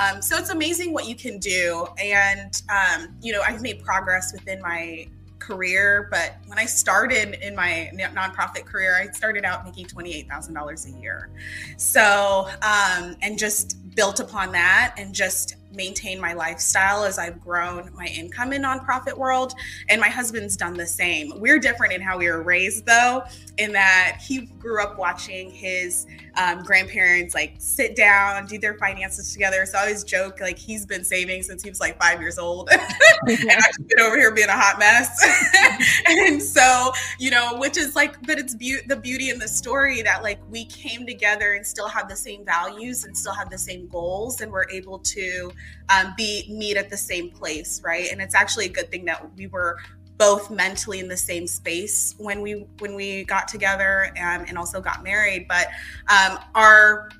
Um, 0.00 0.22
so 0.22 0.38
it's 0.38 0.48
amazing 0.48 0.94
what 0.94 1.06
you 1.06 1.14
can 1.14 1.38
do. 1.40 1.86
And, 2.02 2.62
um, 2.70 3.14
you 3.20 3.34
know, 3.34 3.42
I've 3.46 3.60
made 3.60 3.84
progress 3.84 4.32
within 4.32 4.62
my 4.62 5.08
career, 5.38 6.08
but 6.10 6.36
when 6.46 6.58
I 6.58 6.64
started 6.64 7.38
in 7.46 7.54
my 7.54 7.90
nonprofit 7.94 8.64
career, 8.64 8.96
I 8.96 9.12
started 9.12 9.44
out 9.44 9.64
making 9.64 9.86
$28,000 9.86 10.86
a 10.86 11.00
year. 11.00 11.28
So, 11.76 12.48
um, 12.62 13.14
and 13.20 13.38
just 13.38 13.76
built 13.96 14.20
upon 14.20 14.52
that 14.52 14.94
and 14.96 15.12
just 15.12 15.56
maintain 15.72 16.20
my 16.20 16.32
lifestyle 16.34 17.02
as 17.02 17.18
I've 17.18 17.40
grown 17.40 17.90
my 17.94 18.06
income 18.06 18.52
in 18.52 18.62
nonprofit 18.62 19.16
world. 19.16 19.54
And 19.88 20.00
my 20.00 20.08
husband's 20.08 20.56
done 20.56 20.74
the 20.74 20.86
same. 20.86 21.32
We're 21.36 21.58
different 21.58 21.92
in 21.92 22.00
how 22.00 22.18
we 22.18 22.28
were 22.28 22.42
raised, 22.42 22.86
though, 22.86 23.24
in 23.58 23.72
that 23.72 24.18
he 24.26 24.42
grew 24.58 24.82
up 24.82 24.98
watching 24.98 25.50
his 25.50 26.06
um, 26.36 26.62
grandparents 26.62 27.34
like 27.34 27.54
sit 27.58 27.96
down, 27.96 28.46
do 28.46 28.58
their 28.58 28.74
finances 28.74 29.32
together. 29.32 29.64
So 29.64 29.78
I 29.78 29.82
always 29.82 30.04
joke 30.04 30.40
like 30.40 30.58
he's 30.58 30.84
been 30.84 31.04
saving 31.04 31.42
since 31.42 31.62
he 31.62 31.70
was 31.70 31.80
like 31.80 32.00
five 32.00 32.20
years 32.20 32.38
old, 32.38 32.68
and 33.26 33.50
I've 33.50 33.88
been 33.88 34.00
over 34.00 34.16
here 34.16 34.32
being 34.32 34.48
a 34.48 34.52
hot 34.52 34.78
mess. 34.78 36.04
and 36.06 36.42
so 36.42 36.92
you 37.18 37.30
know, 37.30 37.56
which 37.58 37.76
is 37.76 37.96
like, 37.96 38.20
but 38.26 38.38
it's 38.38 38.54
be- 38.54 38.80
the 38.86 38.96
beauty 38.96 39.30
in 39.30 39.38
the 39.38 39.48
story 39.48 40.02
that 40.02 40.22
like 40.22 40.38
we 40.50 40.66
came 40.66 41.06
together 41.06 41.54
and 41.54 41.66
still 41.66 41.88
have 41.88 42.08
the 42.08 42.16
same 42.16 42.44
values 42.44 43.04
and 43.04 43.16
still 43.16 43.34
have 43.34 43.48
the 43.48 43.58
same 43.58 43.88
goals, 43.88 44.40
and 44.42 44.52
we're 44.52 44.68
able 44.70 44.98
to 44.98 45.50
um, 45.88 46.12
be 46.16 46.44
meet 46.50 46.76
at 46.76 46.90
the 46.90 46.96
same 46.96 47.30
place, 47.30 47.80
right? 47.82 48.10
And 48.12 48.20
it's 48.20 48.34
actually 48.34 48.66
a 48.66 48.72
good 48.72 48.90
thing 48.90 49.06
that 49.06 49.26
we 49.36 49.46
were 49.46 49.78
both 50.18 50.50
mentally 50.50 51.00
in 51.00 51.08
the 51.08 51.16
same 51.16 51.46
space 51.46 52.14
when 52.18 52.40
we 52.40 52.66
when 52.78 52.94
we 52.94 53.24
got 53.24 53.48
together 53.48 54.12
and, 54.16 54.48
and 54.48 54.56
also 54.56 54.80
got 54.80 55.02
married. 55.02 55.46
But 55.48 55.68
um, 56.08 56.38
our 56.54 57.10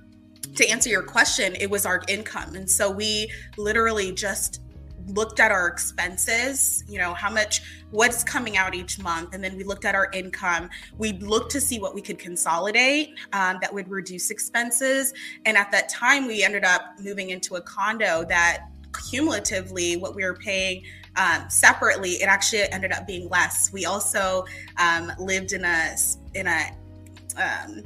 to 0.54 0.68
answer 0.68 0.88
your 0.88 1.02
question, 1.02 1.54
it 1.56 1.68
was 1.68 1.84
our 1.84 2.02
income, 2.08 2.54
and 2.54 2.68
so 2.68 2.90
we 2.90 3.30
literally 3.56 4.12
just 4.12 4.60
looked 5.08 5.40
at 5.40 5.50
our 5.50 5.68
expenses, 5.68 6.84
you 6.88 6.98
know, 6.98 7.14
how 7.14 7.30
much, 7.30 7.62
what's 7.90 8.24
coming 8.24 8.56
out 8.56 8.74
each 8.74 8.98
month. 8.98 9.34
And 9.34 9.42
then 9.42 9.56
we 9.56 9.64
looked 9.64 9.84
at 9.84 9.94
our 9.94 10.10
income. 10.12 10.68
We 10.98 11.12
looked 11.12 11.52
to 11.52 11.60
see 11.60 11.78
what 11.78 11.94
we 11.94 12.02
could 12.02 12.18
consolidate 12.18 13.14
um, 13.32 13.58
that 13.60 13.72
would 13.72 13.88
reduce 13.88 14.30
expenses. 14.30 15.14
And 15.44 15.56
at 15.56 15.70
that 15.72 15.88
time, 15.88 16.26
we 16.26 16.42
ended 16.42 16.64
up 16.64 16.82
moving 17.00 17.30
into 17.30 17.56
a 17.56 17.60
condo 17.60 18.24
that 18.24 18.66
cumulatively 19.10 19.96
what 19.96 20.14
we 20.14 20.24
were 20.24 20.34
paying 20.34 20.82
um, 21.16 21.48
separately 21.48 22.12
it 22.12 22.26
actually 22.26 22.62
ended 22.72 22.92
up 22.92 23.06
being 23.06 23.28
less 23.28 23.72
we 23.72 23.84
also 23.84 24.44
um, 24.78 25.10
lived 25.18 25.52
in 25.52 25.64
a 25.64 25.96
in 26.34 26.46
a 26.46 26.70
um, 27.36 27.82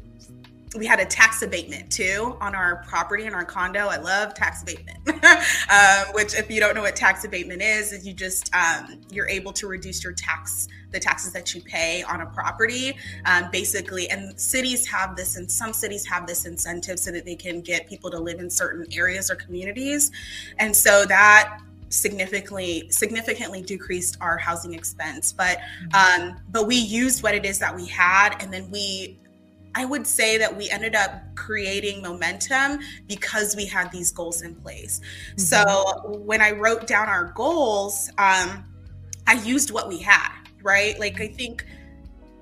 we 0.76 0.86
had 0.86 1.00
a 1.00 1.04
tax 1.04 1.42
abatement 1.42 1.90
too 1.90 2.36
on 2.40 2.54
our 2.54 2.84
property 2.86 3.24
in 3.26 3.34
our 3.34 3.44
condo. 3.44 3.88
I 3.88 3.96
love 3.96 4.34
tax 4.34 4.62
abatement, 4.62 4.98
um, 5.08 6.14
which 6.14 6.34
if 6.34 6.48
you 6.48 6.60
don't 6.60 6.76
know 6.76 6.82
what 6.82 6.94
tax 6.94 7.24
abatement 7.24 7.60
is, 7.60 7.92
is 7.92 8.06
you 8.06 8.12
just 8.12 8.54
um, 8.54 9.00
you're 9.10 9.28
able 9.28 9.52
to 9.54 9.66
reduce 9.66 10.04
your 10.04 10.12
tax 10.12 10.68
the 10.92 11.00
taxes 11.00 11.32
that 11.32 11.54
you 11.54 11.62
pay 11.62 12.02
on 12.02 12.20
a 12.20 12.26
property, 12.26 12.96
um, 13.24 13.48
basically. 13.52 14.08
And 14.10 14.38
cities 14.40 14.86
have 14.86 15.14
this, 15.14 15.36
and 15.36 15.50
some 15.50 15.72
cities 15.72 16.04
have 16.06 16.26
this 16.26 16.46
incentive 16.46 16.98
so 16.98 17.12
that 17.12 17.24
they 17.24 17.36
can 17.36 17.60
get 17.60 17.88
people 17.88 18.10
to 18.10 18.18
live 18.18 18.40
in 18.40 18.50
certain 18.50 18.86
areas 18.92 19.30
or 19.30 19.36
communities, 19.36 20.10
and 20.58 20.74
so 20.74 21.04
that 21.06 21.60
significantly 21.90 22.88
significantly 22.90 23.60
decreased 23.60 24.16
our 24.20 24.38
housing 24.38 24.74
expense 24.74 25.32
but 25.32 25.58
um 25.92 26.40
but 26.50 26.66
we 26.66 26.76
used 26.76 27.22
what 27.22 27.34
it 27.34 27.44
is 27.44 27.58
that 27.58 27.74
we 27.74 27.84
had 27.86 28.36
and 28.40 28.52
then 28.52 28.70
we 28.70 29.18
I 29.74 29.84
would 29.84 30.06
say 30.06 30.38
that 30.38 30.56
we 30.56 30.68
ended 30.70 30.94
up 30.94 31.22
creating 31.36 32.02
momentum 32.02 32.80
because 33.06 33.54
we 33.54 33.66
had 33.66 33.92
these 33.92 34.10
goals 34.10 34.42
in 34.42 34.54
place. 34.56 35.00
Mm-hmm. 35.36 35.40
So 35.40 36.18
when 36.24 36.40
I 36.40 36.50
wrote 36.52 36.86
down 36.86 37.08
our 37.08 37.32
goals, 37.36 38.10
um, 38.18 38.64
I 39.26 39.34
used 39.44 39.70
what 39.70 39.88
we 39.88 39.98
had, 39.98 40.32
right? 40.62 40.98
Like, 40.98 41.20
I 41.20 41.28
think 41.28 41.64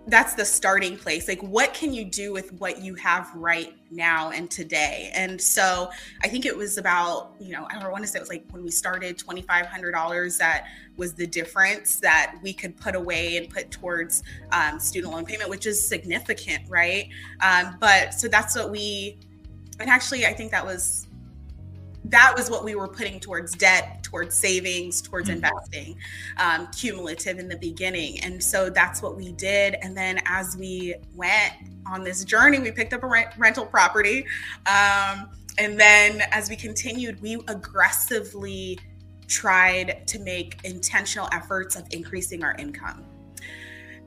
that's 0.08 0.34
the 0.34 0.44
starting 0.44 0.96
place. 0.96 1.28
Like 1.28 1.42
what 1.42 1.74
can 1.74 1.92
you 1.92 2.04
do 2.04 2.32
with 2.32 2.52
what 2.54 2.80
you 2.80 2.94
have 2.94 3.30
right 3.34 3.74
now 3.90 4.30
and 4.30 4.50
today? 4.50 5.10
And 5.14 5.40
so 5.40 5.90
i 6.22 6.28
think 6.28 6.46
it 6.46 6.56
was 6.56 6.78
about 6.78 7.34
you 7.40 7.52
know 7.52 7.66
i 7.70 7.78
don't 7.78 7.90
want 7.90 8.02
to 8.04 8.08
say 8.08 8.18
it 8.18 8.22
was 8.22 8.28
like 8.28 8.44
when 8.50 8.62
we 8.62 8.70
started 8.70 9.18
$2500 9.18 10.38
that 10.38 10.66
was 10.96 11.14
the 11.14 11.26
difference 11.26 12.00
that 12.00 12.36
we 12.42 12.52
could 12.52 12.76
put 12.76 12.94
away 12.94 13.36
and 13.36 13.48
put 13.50 13.70
towards 13.70 14.22
um, 14.52 14.78
student 14.80 15.12
loan 15.12 15.24
payment 15.24 15.50
which 15.50 15.66
is 15.66 15.86
significant 15.86 16.62
right? 16.68 17.08
Um, 17.40 17.76
but 17.80 18.14
so 18.14 18.28
that's 18.28 18.56
what 18.56 18.70
we 18.70 19.18
and 19.80 19.88
actually 19.88 20.26
i 20.26 20.32
think 20.32 20.50
that 20.50 20.64
was 20.64 21.07
that 22.08 22.34
was 22.36 22.50
what 22.50 22.64
we 22.64 22.74
were 22.74 22.88
putting 22.88 23.20
towards 23.20 23.54
debt, 23.54 24.02
towards 24.02 24.34
savings, 24.34 25.02
towards 25.02 25.28
mm-hmm. 25.28 25.44
investing, 25.44 25.96
um, 26.38 26.68
cumulative 26.68 27.38
in 27.38 27.48
the 27.48 27.56
beginning. 27.56 28.20
And 28.20 28.42
so 28.42 28.70
that's 28.70 29.02
what 29.02 29.16
we 29.16 29.32
did. 29.32 29.76
And 29.82 29.96
then 29.96 30.20
as 30.26 30.56
we 30.56 30.94
went 31.14 31.54
on 31.86 32.04
this 32.04 32.24
journey, 32.24 32.58
we 32.58 32.70
picked 32.70 32.92
up 32.92 33.02
a 33.02 33.06
rent- 33.06 33.36
rental 33.36 33.66
property. 33.66 34.26
Um, 34.66 35.30
and 35.58 35.78
then 35.78 36.22
as 36.30 36.48
we 36.48 36.56
continued, 36.56 37.20
we 37.20 37.34
aggressively 37.48 38.78
tried 39.26 40.06
to 40.06 40.18
make 40.20 40.58
intentional 40.64 41.28
efforts 41.32 41.76
of 41.76 41.86
increasing 41.90 42.42
our 42.42 42.54
income. 42.56 43.04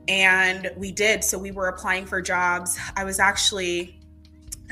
And 0.08 0.72
we 0.76 0.90
did. 0.90 1.22
So 1.22 1.38
we 1.38 1.52
were 1.52 1.68
applying 1.68 2.06
for 2.06 2.20
jobs. 2.20 2.76
I 2.96 3.04
was 3.04 3.20
actually 3.20 4.00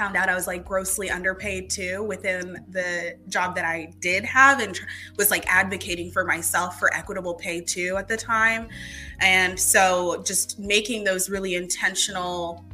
found 0.00 0.16
out 0.16 0.30
I 0.30 0.34
was 0.34 0.46
like 0.46 0.64
grossly 0.64 1.10
underpaid 1.10 1.68
too 1.68 2.02
within 2.02 2.64
the 2.70 3.18
job 3.28 3.54
that 3.54 3.66
I 3.66 3.92
did 4.00 4.24
have 4.24 4.58
and 4.58 4.80
was 5.18 5.30
like 5.30 5.44
advocating 5.46 6.10
for 6.10 6.24
myself 6.24 6.78
for 6.78 6.90
equitable 6.94 7.34
pay 7.34 7.60
too 7.60 7.96
at 7.98 8.08
the 8.08 8.16
time. 8.16 8.70
And 9.20 9.60
so 9.60 10.22
just 10.22 10.58
making 10.58 11.04
those 11.04 11.28
really 11.28 11.54
intentional 11.54 12.64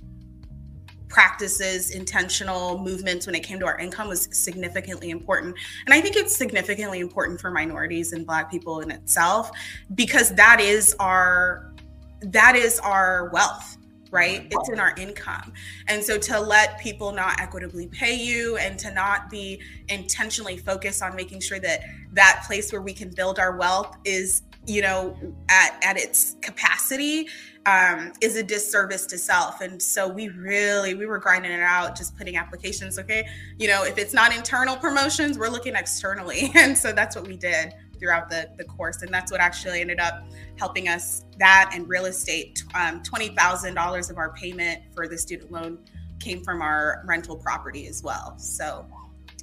practices, 1.08 1.90
intentional 1.90 2.78
movements 2.78 3.26
when 3.26 3.34
it 3.34 3.42
came 3.42 3.58
to 3.58 3.66
our 3.66 3.78
income 3.80 4.06
was 4.06 4.28
significantly 4.30 5.10
important. 5.10 5.56
And 5.84 5.92
I 5.92 6.00
think 6.00 6.14
it's 6.14 6.36
significantly 6.36 7.00
important 7.00 7.40
for 7.40 7.50
minorities 7.50 8.12
and 8.12 8.24
black 8.24 8.52
people 8.52 8.82
in 8.82 8.92
itself 8.92 9.50
because 9.96 10.32
that 10.36 10.60
is 10.60 10.94
our 11.00 11.72
that 12.20 12.54
is 12.54 12.78
our 12.78 13.30
wealth 13.32 13.75
right? 14.10 14.46
It's 14.50 14.68
in 14.68 14.78
our 14.78 14.94
income. 14.96 15.52
And 15.88 16.02
so 16.02 16.18
to 16.18 16.40
let 16.40 16.78
people 16.78 17.12
not 17.12 17.40
equitably 17.40 17.86
pay 17.88 18.14
you 18.14 18.56
and 18.56 18.78
to 18.78 18.92
not 18.92 19.30
be 19.30 19.60
intentionally 19.88 20.56
focused 20.56 21.02
on 21.02 21.16
making 21.16 21.40
sure 21.40 21.58
that 21.60 21.80
that 22.12 22.44
place 22.46 22.72
where 22.72 22.82
we 22.82 22.92
can 22.92 23.10
build 23.10 23.38
our 23.38 23.56
wealth 23.56 23.96
is, 24.04 24.42
you 24.66 24.82
know, 24.82 25.16
at, 25.48 25.78
at 25.82 25.98
its 25.98 26.36
capacity 26.40 27.28
um, 27.66 28.12
is 28.20 28.36
a 28.36 28.42
disservice 28.42 29.06
to 29.06 29.18
self. 29.18 29.60
And 29.60 29.82
so 29.82 30.08
we 30.08 30.28
really, 30.28 30.94
we 30.94 31.06
were 31.06 31.18
grinding 31.18 31.50
it 31.50 31.60
out, 31.60 31.96
just 31.96 32.16
putting 32.16 32.36
applications. 32.36 32.98
Okay. 32.98 33.28
You 33.58 33.66
know, 33.66 33.84
if 33.84 33.98
it's 33.98 34.14
not 34.14 34.34
internal 34.34 34.76
promotions, 34.76 35.36
we're 35.36 35.48
looking 35.48 35.74
externally. 35.74 36.52
And 36.56 36.76
so 36.76 36.92
that's 36.92 37.14
what 37.14 37.28
we 37.28 37.36
did 37.36 37.74
throughout 37.98 38.30
the, 38.30 38.48
the 38.56 38.64
course. 38.64 39.02
And 39.02 39.12
that's 39.12 39.30
what 39.30 39.40
actually 39.40 39.80
ended 39.80 40.00
up 40.00 40.24
helping 40.56 40.88
us 40.88 41.24
that 41.38 41.70
and 41.74 41.88
real 41.88 42.06
estate. 42.06 42.62
Um, 42.74 43.02
$20,000 43.02 44.10
of 44.10 44.18
our 44.18 44.32
payment 44.32 44.82
for 44.94 45.08
the 45.08 45.18
student 45.18 45.50
loan 45.50 45.78
came 46.20 46.42
from 46.42 46.62
our 46.62 47.02
rental 47.06 47.36
property 47.36 47.86
as 47.86 48.02
well. 48.02 48.38
So, 48.38 48.86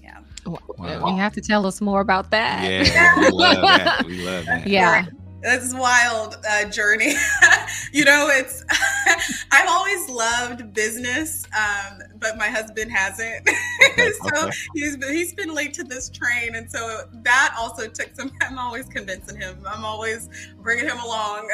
yeah. 0.01 0.19
Wow. 0.45 1.07
You 1.10 1.17
have 1.17 1.33
to 1.33 1.41
tell 1.41 1.65
us 1.65 1.81
more 1.81 2.01
about 2.01 2.31
that. 2.31 2.63
Yeah, 2.63 3.19
we 3.19 3.29
love 3.31 3.62
that. 3.62 4.03
We 4.05 4.25
love 4.25 4.45
that. 4.45 4.67
Yeah. 4.67 5.05
That's 5.41 5.74
wild 5.74 6.38
uh, 6.50 6.65
journey. 6.65 7.15
you 7.91 8.05
know, 8.05 8.29
it's 8.31 8.63
I've 9.51 9.67
always 9.67 10.10
loved 10.10 10.74
business, 10.74 11.46
um, 11.58 12.00
but 12.20 12.38
my 12.38 12.48
husband 12.48 12.91
hasn't. 12.91 13.48
so 13.98 14.48
okay. 14.48 14.58
he's 14.74 14.98
been, 14.98 15.13
he's 15.13 15.34
been 15.34 15.53
late 15.53 15.74
to 15.75 15.84
this 15.84 16.10
train, 16.10 16.55
and 16.55 16.70
so 16.70 17.01
that 17.24 17.55
also 17.58 17.88
took 17.88 18.15
some. 18.15 18.32
I'm 18.41 18.58
always 18.58 18.86
convincing 18.88 19.39
him. 19.39 19.63
I'm 19.67 19.86
always 19.86 20.29
bringing 20.62 20.86
him 20.86 21.00
along 21.00 21.50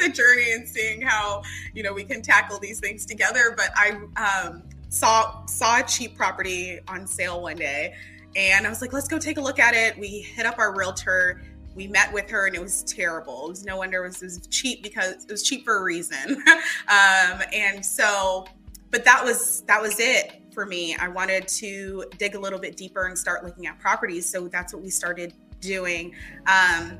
the 0.00 0.08
journey 0.08 0.52
and 0.52 0.68
seeing 0.68 1.00
how 1.00 1.42
you 1.74 1.82
know 1.82 1.92
we 1.92 2.04
can 2.04 2.22
tackle 2.22 2.58
these 2.58 2.80
things 2.80 3.06
together. 3.06 3.54
But 3.56 3.70
I 3.76 4.46
um, 4.46 4.62
saw 4.88 5.44
saw 5.46 5.80
a 5.80 5.82
cheap 5.82 6.16
property 6.16 6.80
on 6.88 7.06
sale 7.06 7.40
one 7.40 7.56
day, 7.56 7.94
and 8.34 8.66
I 8.66 8.70
was 8.70 8.80
like, 8.80 8.92
let's 8.92 9.08
go 9.08 9.18
take 9.18 9.38
a 9.38 9.42
look 9.42 9.58
at 9.58 9.74
it. 9.74 9.98
We 9.98 10.20
hit 10.20 10.46
up 10.46 10.58
our 10.58 10.76
realtor 10.76 11.42
we 11.76 11.86
met 11.86 12.12
with 12.12 12.28
her 12.30 12.46
and 12.46 12.56
it 12.56 12.62
was 12.62 12.82
terrible. 12.84 13.46
It 13.46 13.50
was 13.50 13.64
no 13.64 13.76
wonder 13.76 14.04
it 14.04 14.08
was, 14.08 14.22
it 14.22 14.24
was 14.24 14.46
cheap 14.48 14.82
because 14.82 15.24
it 15.24 15.30
was 15.30 15.42
cheap 15.42 15.64
for 15.64 15.76
a 15.76 15.82
reason. 15.82 16.42
um, 16.88 17.42
and 17.52 17.84
so, 17.84 18.46
but 18.90 19.04
that 19.04 19.22
was 19.22 19.60
that 19.62 19.80
was 19.80 20.00
it 20.00 20.42
for 20.52 20.64
me. 20.64 20.96
I 20.96 21.08
wanted 21.08 21.46
to 21.48 22.04
dig 22.18 22.34
a 22.34 22.40
little 22.40 22.58
bit 22.58 22.76
deeper 22.76 23.04
and 23.04 23.16
start 23.16 23.44
looking 23.44 23.66
at 23.66 23.78
properties. 23.78 24.26
So 24.26 24.48
that's 24.48 24.72
what 24.72 24.82
we 24.82 24.88
started 24.88 25.34
doing. 25.60 26.14
Um, 26.46 26.98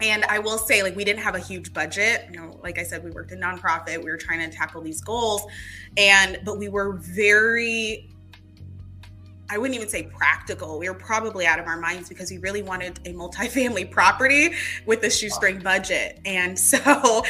and 0.00 0.24
I 0.26 0.38
will 0.38 0.58
say, 0.58 0.82
like, 0.82 0.94
we 0.94 1.04
didn't 1.04 1.22
have 1.22 1.34
a 1.34 1.40
huge 1.40 1.74
budget. 1.74 2.28
You 2.32 2.38
know, 2.38 2.60
like 2.62 2.78
I 2.78 2.84
said, 2.84 3.04
we 3.04 3.10
worked 3.10 3.32
in 3.32 3.40
nonprofit. 3.40 3.98
We 3.98 4.10
were 4.10 4.16
trying 4.16 4.48
to 4.48 4.56
tackle 4.56 4.80
these 4.80 5.00
goals, 5.00 5.42
and 5.96 6.38
but 6.44 6.56
we 6.56 6.68
were 6.68 6.92
very 6.94 8.08
I 9.50 9.56
wouldn't 9.56 9.74
even 9.76 9.88
say 9.88 10.04
practical. 10.04 10.78
We 10.78 10.88
were 10.88 10.94
probably 10.94 11.46
out 11.46 11.58
of 11.58 11.66
our 11.66 11.78
minds 11.78 12.08
because 12.08 12.30
we 12.30 12.38
really 12.38 12.62
wanted 12.62 13.00
a 13.06 13.12
multifamily 13.14 13.90
property 13.90 14.52
with 14.84 15.02
a 15.04 15.10
shoestring 15.10 15.60
budget. 15.60 16.20
And 16.24 16.58
so, 16.58 17.24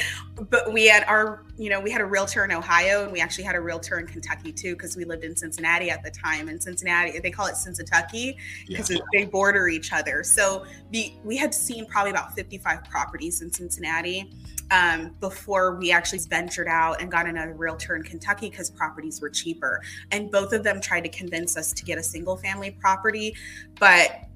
but 0.50 0.73
we 0.73 0.87
had 0.87 1.04
our, 1.04 1.45
you 1.57 1.71
know, 1.71 1.80
we 1.80 1.90
had 1.90 2.00
a 2.00 2.04
realtor 2.04 2.45
in 2.45 2.52
Ohio 2.52 3.04
and 3.04 3.12
we 3.12 3.21
actually 3.21 3.45
had 3.45 3.57
a 3.57 3.61
realtor 3.61 3.99
in 3.99 4.07
Kentucky 4.07 4.52
too 4.52 4.75
because 4.75 4.97
we 4.97 5.04
lived 5.04 5.25
in 5.25 5.37
Cincinnati 5.37 5.90
at 5.90 6.02
the 6.02 6.11
time. 6.11 6.49
And 6.49 6.62
Cincinnati, 6.62 7.18
they 7.18 7.30
call 7.30 7.47
it 7.47 7.57
Cincinnati 7.57 8.37
because 8.66 8.90
yeah. 8.90 8.99
they 9.12 9.25
border 9.25 9.68
each 9.68 9.92
other. 9.92 10.23
So 10.23 10.64
we, 10.92 11.18
we 11.25 11.37
had 11.37 11.54
seen 11.54 11.87
probably 11.87 12.11
about 12.11 12.35
55 12.35 12.85
properties 12.85 13.42
in 13.42 13.53
Cincinnati 13.53 14.33
um, 14.70 15.14
before 15.20 15.77
we 15.77 15.90
actually 15.90 16.20
ventured 16.20 16.68
out 16.68 17.01
and 17.01 17.11
got 17.11 17.27
another 17.27 17.55
realtor 17.55 17.96
in 17.96 18.03
Kentucky 18.03 18.51
because 18.51 18.70
properties 18.70 19.20
were 19.20 19.31
cheaper. 19.31 19.83
And 20.11 20.31
both 20.31 20.53
of 20.53 20.62
them 20.62 20.81
tried 20.81 21.05
to 21.05 21.11
convince 21.11 21.57
us 21.57 21.72
to 21.72 21.85
get 21.85 21.98
a 21.98 22.03
single 22.03 22.37
family 22.37 22.70
property. 22.70 23.35
But 23.79 24.29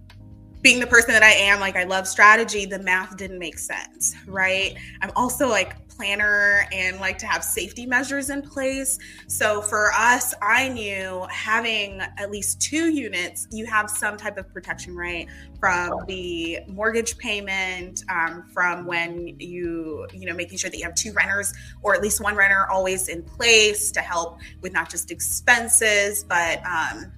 being 0.62 0.78
the 0.78 0.86
person 0.86 1.12
that 1.12 1.24
I 1.24 1.32
am, 1.32 1.58
like 1.60 1.76
I 1.76 1.84
love 1.84 2.06
strategy, 2.06 2.64
the 2.66 2.78
math 2.78 3.16
didn't 3.16 3.38
make 3.38 3.58
sense, 3.58 4.14
right? 4.26 4.76
I'm 5.02 5.10
also 5.16 5.48
like 5.48 5.81
planner 5.96 6.66
and 6.72 7.00
like 7.00 7.18
to 7.18 7.26
have 7.26 7.44
safety 7.44 7.86
measures 7.86 8.30
in 8.30 8.42
place. 8.42 8.98
So 9.26 9.60
for 9.62 9.92
us, 9.92 10.34
I 10.42 10.68
knew 10.68 11.26
having 11.30 12.00
at 12.18 12.30
least 12.30 12.60
two 12.60 12.90
units, 12.90 13.46
you 13.50 13.66
have 13.66 13.90
some 13.90 14.16
type 14.16 14.38
of 14.38 14.52
protection, 14.52 14.96
right? 14.96 15.28
From 15.58 15.92
the 16.06 16.60
mortgage 16.66 17.16
payment, 17.18 18.04
um, 18.08 18.44
from 18.52 18.86
when 18.86 19.36
you, 19.38 20.06
you 20.12 20.26
know, 20.26 20.34
making 20.34 20.58
sure 20.58 20.70
that 20.70 20.76
you 20.76 20.84
have 20.84 20.94
two 20.94 21.12
renters 21.12 21.52
or 21.82 21.94
at 21.94 22.02
least 22.02 22.20
one 22.20 22.34
renter 22.34 22.68
always 22.70 23.08
in 23.08 23.22
place 23.22 23.90
to 23.92 24.00
help 24.00 24.38
with 24.60 24.72
not 24.72 24.90
just 24.90 25.10
expenses, 25.10 26.24
but, 26.24 26.64
um, 26.66 27.12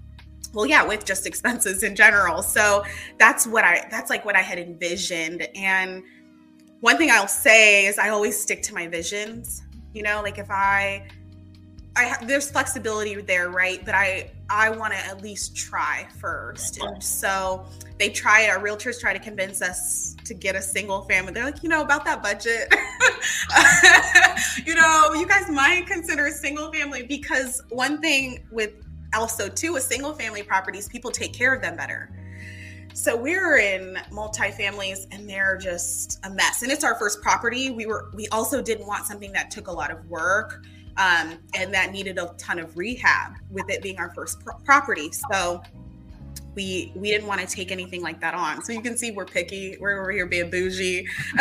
well 0.55 0.67
yeah 0.67 0.85
with 0.85 1.05
just 1.05 1.27
expenses 1.31 1.83
in 1.83 1.97
general 1.97 2.41
so 2.41 2.85
that's 3.19 3.45
what 3.45 3.65
i 3.65 3.87
that's 3.91 4.09
like 4.09 4.25
what 4.25 4.37
i 4.37 4.41
had 4.41 4.59
envisioned 4.59 5.43
and 5.57 6.05
one 6.81 6.99
thing 6.99 7.11
I'll 7.11 7.29
say 7.29 7.87
is 7.87 7.99
I 7.99 8.11
always 8.11 8.39
stick 8.39 8.63
to 8.65 8.75
my 8.75 8.87
visions. 8.87 9.63
You 9.93 10.03
know, 10.03 10.21
like 10.23 10.39
if 10.39 10.51
I, 10.51 11.09
I 11.97 12.17
there's 12.25 12.51
flexibility 12.51 13.15
there, 13.17 13.51
right? 13.51 13.85
But 13.85 13.95
I 13.95 14.31
I 14.51 14.71
want 14.71 14.93
to 14.93 14.99
at 14.99 15.23
least 15.23 15.57
try 15.57 16.07
first. 16.21 16.81
And 16.83 17.03
so 17.03 17.65
they 17.99 18.09
try. 18.09 18.49
Our 18.49 18.59
realtors 18.59 19.01
try 19.01 19.13
to 19.13 19.19
convince 19.19 19.63
us 19.63 20.17
to 20.25 20.35
get 20.35 20.57
a 20.57 20.63
single 20.63 21.03
family. 21.03 21.33
They're 21.33 21.45
like, 21.45 21.63
you 21.63 21.69
know, 21.69 21.83
about 21.83 22.05
that 22.05 22.23
budget. 22.23 22.73
you 24.67 24.75
know, 24.75 25.15
you 25.15 25.27
guys 25.27 25.49
might 25.51 25.87
consider 25.87 26.27
a 26.27 26.33
single 26.33 26.73
family 26.73 27.05
because 27.05 27.63
one 27.71 28.01
thing 28.01 28.47
with 28.51 28.73
also 29.15 29.49
too 29.49 29.75
with 29.75 29.85
single 29.85 30.13
family 30.13 30.43
properties, 30.43 30.89
people 30.89 31.11
take 31.11 31.33
care 31.33 31.55
of 31.55 31.63
them 31.63 31.77
better 31.77 32.11
so 32.95 33.17
we're 33.17 33.59
in 33.59 33.99
multifamilies 34.11 35.07
and 35.11 35.29
they're 35.29 35.57
just 35.57 36.21
a 36.25 36.31
mess. 36.31 36.63
And 36.63 36.71
it's 36.71 36.85
our 36.85 36.95
first 36.95 37.21
property. 37.21 37.71
We 37.71 37.87
were 37.87 38.11
we 38.15 38.29
also 38.29 38.63
didn't 38.63 38.87
want 38.87 39.05
something 39.05 39.33
that 39.33 39.51
took 39.51 39.67
a 39.67 39.73
lot 39.73 39.91
of 39.91 40.09
work 40.09 40.65
um, 40.97 41.39
and 41.55 41.75
that 41.75 41.91
needed 41.91 42.19
a 42.19 42.33
ton 42.39 42.61
of 42.61 42.77
rehab 42.77 43.33
with 43.51 43.69
it 43.69 43.83
being 43.83 43.99
our 43.99 44.15
first 44.15 44.41
pro- 44.41 44.57
property. 44.59 45.11
So 45.33 45.61
we 46.55 46.93
we 46.95 47.11
didn't 47.11 47.27
want 47.27 47.41
to 47.41 47.49
take 47.49 47.73
anything 47.73 48.01
like 48.01 48.21
that 48.21 48.35
on. 48.35 48.63
So 48.65 48.73
you 48.73 48.81
can 48.81 48.97
see 48.97 49.11
we're 49.11 49.25
picky. 49.25 49.77
We're 49.81 50.01
over 50.01 50.13
here 50.13 50.27
being 50.27 50.49
bougie 50.49 51.09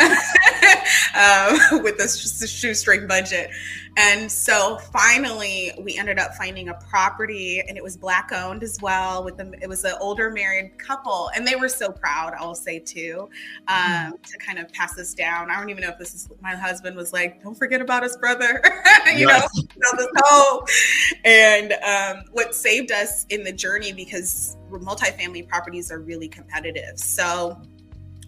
um, 1.14 1.82
with 1.82 1.98
this 1.98 2.50
shoestring 2.50 3.06
budget. 3.06 3.50
And 3.96 4.30
so 4.30 4.78
finally, 4.92 5.70
we 5.78 5.96
ended 5.96 6.18
up 6.18 6.34
finding 6.34 6.68
a 6.68 6.74
property, 6.74 7.62
and 7.66 7.76
it 7.76 7.82
was 7.82 7.96
black 7.96 8.32
owned 8.32 8.64
as 8.64 8.78
well. 8.82 9.22
With 9.22 9.36
them, 9.36 9.54
it 9.62 9.68
was 9.68 9.84
an 9.84 9.94
older 10.00 10.30
married 10.30 10.76
couple, 10.78 11.30
and 11.36 11.46
they 11.46 11.54
were 11.54 11.68
so 11.68 11.92
proud. 11.92 12.34
I 12.34 12.44
will 12.44 12.56
say 12.56 12.80
too, 12.80 13.28
um, 13.68 13.76
mm-hmm. 13.76 14.10
to 14.22 14.38
kind 14.38 14.58
of 14.58 14.72
pass 14.72 14.94
this 14.94 15.14
down. 15.14 15.50
I 15.50 15.58
don't 15.58 15.70
even 15.70 15.82
know 15.82 15.90
if 15.90 15.98
this 15.98 16.12
is 16.12 16.28
my 16.40 16.56
husband 16.56 16.96
was 16.96 17.12
like, 17.12 17.42
"Don't 17.42 17.54
forget 17.54 17.80
about 17.80 18.02
us, 18.02 18.16
brother," 18.16 18.60
you 19.06 19.28
yes. 19.28 19.48
know, 19.76 19.90
this. 19.96 21.18
And 21.24 21.72
um, 21.84 22.24
what 22.32 22.54
saved 22.54 22.90
us 22.90 23.26
in 23.28 23.44
the 23.44 23.52
journey 23.52 23.92
because 23.92 24.56
multifamily 24.70 25.48
properties 25.48 25.92
are 25.92 26.00
really 26.00 26.28
competitive. 26.28 26.98
So 26.98 27.60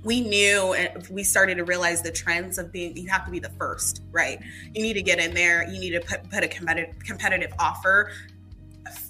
we 0.06 0.20
knew 0.20 0.72
and 0.72 1.06
we 1.08 1.24
started 1.24 1.56
to 1.56 1.64
realize 1.64 2.00
the 2.00 2.12
trends 2.12 2.58
of 2.58 2.70
being 2.70 2.96
you 2.96 3.08
have 3.08 3.24
to 3.24 3.30
be 3.30 3.40
the 3.40 3.50
first 3.50 4.02
right 4.12 4.40
you 4.72 4.80
need 4.80 4.94
to 4.94 5.02
get 5.02 5.18
in 5.18 5.34
there 5.34 5.68
you 5.68 5.80
need 5.80 5.90
to 5.90 6.00
put, 6.00 6.30
put 6.30 6.44
a 6.44 6.48
competitive 6.48 6.94
competitive 7.00 7.52
offer 7.58 8.12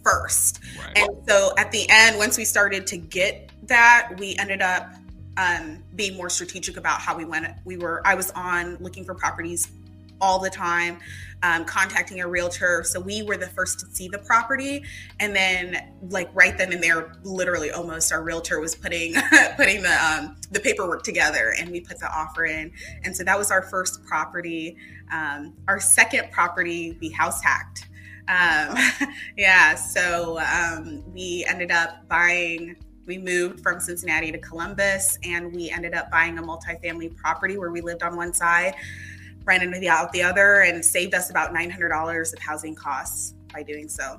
first 0.03 0.61
right. 0.81 0.97
and 0.97 1.11
so 1.29 1.53
at 1.59 1.71
the 1.71 1.87
end 1.91 2.17
once 2.17 2.39
we 2.39 2.45
started 2.45 2.87
to 2.87 2.97
get 2.97 3.51
that 3.65 4.11
we 4.19 4.35
ended 4.39 4.63
up 4.63 4.95
um, 5.37 5.85
being 5.97 6.17
more 6.17 6.31
strategic 6.31 6.79
about 6.79 6.99
how 6.99 7.15
we 7.15 7.27
went 7.27 7.47
we 7.67 7.77
were 7.77 8.01
i 8.07 8.15
was 8.15 8.31
on 8.31 8.77
looking 8.81 9.05
for 9.05 9.15
properties 9.15 9.69
all 10.21 10.39
the 10.39 10.51
time 10.51 10.99
um, 11.43 11.65
contacting 11.65 12.21
a 12.21 12.27
realtor. 12.27 12.83
So 12.85 13.01
we 13.01 13.23
were 13.23 13.37
the 13.37 13.47
first 13.47 13.81
to 13.81 13.87
see 13.87 14.09
the 14.09 14.19
property, 14.19 14.85
and 15.21 15.35
then 15.35 15.93
like 16.09 16.31
right 16.35 16.57
then 16.57 16.73
and 16.73 16.83
there, 16.83 17.13
literally 17.23 17.71
almost 17.71 18.13
our 18.13 18.23
realtor 18.23 18.61
was 18.61 18.75
putting 18.75 19.15
putting 19.57 19.83
the 19.83 20.05
um, 20.05 20.37
the 20.51 20.61
paperwork 20.61 21.03
together, 21.03 21.55
and 21.59 21.71
we 21.71 21.81
put 21.81 21.99
the 21.99 22.11
offer 22.11 22.47
in. 22.47 22.73
And 23.05 23.17
so 23.17 23.25
that 23.25 23.39
was 23.39 23.51
our 23.51 23.63
first 23.63 24.05
property. 24.05 24.77
Um, 25.13 25.55
our 25.69 25.79
second 25.79 26.31
property, 26.33 26.97
we 27.01 27.11
house 27.11 27.43
hacked. 27.43 27.89
Um, 28.29 28.77
yeah, 29.37 29.75
so 29.77 30.41
um, 30.41 31.05
we 31.13 31.45
ended 31.49 31.71
up 31.71 32.09
buying 32.09 32.77
we 33.07 33.19
moved 33.19 33.61
from 33.61 33.79
Cincinnati 33.79 34.33
to 34.33 34.39
Columbus 34.39 35.17
and 35.23 35.55
we 35.55 35.71
ended 35.71 35.95
up 35.95 36.11
buying 36.11 36.39
a 36.39 36.43
multifamily 36.43 37.17
property 37.17 37.57
where 37.57 37.71
we 37.71 37.81
lived 37.81 38.03
on 38.03 38.17
one 38.17 38.35
side 38.35 38.75
rented 39.47 39.73
the 39.81 39.89
out 39.89 40.13
the 40.13 40.23
other 40.23 40.63
and 40.63 40.85
saved 40.85 41.15
us 41.15 41.31
about 41.31 41.55
$900 41.55 42.33
of 42.33 42.39
housing 42.39 42.75
costs 42.75 43.35
by 43.53 43.63
doing 43.63 43.89
so. 43.89 44.17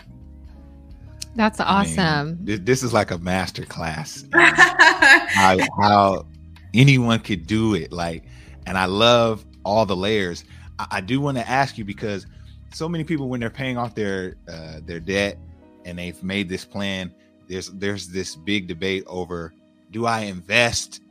That's 1.35 1.59
awesome. 1.59 2.39
I 2.41 2.43
mean, 2.43 2.65
this 2.65 2.81
is 2.81 2.93
like 2.93 3.11
a 3.11 3.19
master 3.19 3.63
class. 3.63 4.25
how, 4.33 5.57
how, 5.79 6.25
anyone 6.73 7.19
could 7.19 7.45
do 7.45 7.75
it. 7.75 7.91
Like, 7.91 8.23
and 8.65 8.77
I 8.77 8.85
love 8.85 9.45
all 9.63 9.85
the 9.85 9.95
layers. 9.95 10.45
I, 10.79 10.87
I 10.91 11.01
do 11.01 11.21
want 11.21 11.37
to 11.37 11.47
ask 11.47 11.77
you 11.77 11.85
because 11.85 12.25
so 12.73 12.89
many 12.89 13.03
people, 13.03 13.29
when 13.29 13.39
they're 13.39 13.49
paying 13.49 13.77
off 13.77 13.95
their 13.95 14.35
uh, 14.47 14.79
their 14.85 14.99
debt 14.99 15.37
and 15.85 15.97
they've 15.97 16.21
made 16.23 16.49
this 16.49 16.65
plan, 16.65 17.13
there's 17.47 17.69
there's 17.71 18.07
this 18.07 18.35
big 18.35 18.67
debate 18.67 19.03
over: 19.07 19.53
Do 19.91 20.05
I 20.05 20.21
invest, 20.21 21.01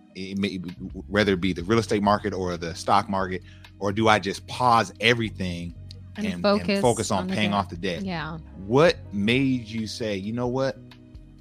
whether 1.09 1.35
it 1.35 1.41
be 1.41 1.53
the 1.53 1.63
real 1.63 1.79
estate 1.79 2.03
market 2.03 2.35
or 2.35 2.57
the 2.57 2.75
stock 2.75 3.09
market? 3.09 3.43
Or 3.79 3.93
do 3.93 4.09
I 4.09 4.19
just 4.19 4.47
pause 4.47 4.93
everything 5.01 5.75
and, 6.17 6.27
and 6.27 6.43
focus, 6.43 6.69
and 6.69 6.83
focus 6.83 7.11
on, 7.11 7.25
on 7.25 7.29
paying 7.29 7.53
off 7.53 7.69
the 7.69 7.77
debt? 7.77 8.05
Yeah. 8.05 8.39
What 8.67 8.97
made 9.13 9.67
you 9.67 9.87
say, 9.87 10.17
you 10.17 10.33
know 10.33 10.49
what? 10.49 10.77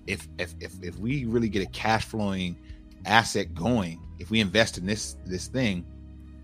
If 0.08 0.28
if 0.38 0.54
if 0.60 0.74
if 0.84 0.98
we 1.00 1.26
really 1.26 1.50
get 1.50 1.64
a 1.64 1.72
cash 1.72 2.06
flowing 2.06 2.56
asset 3.06 3.54
going, 3.54 4.00
if 4.20 4.30
we 4.30 4.40
invest 4.40 4.78
in 4.78 4.86
this 4.86 5.18
this 5.26 5.48
thing, 5.48 5.86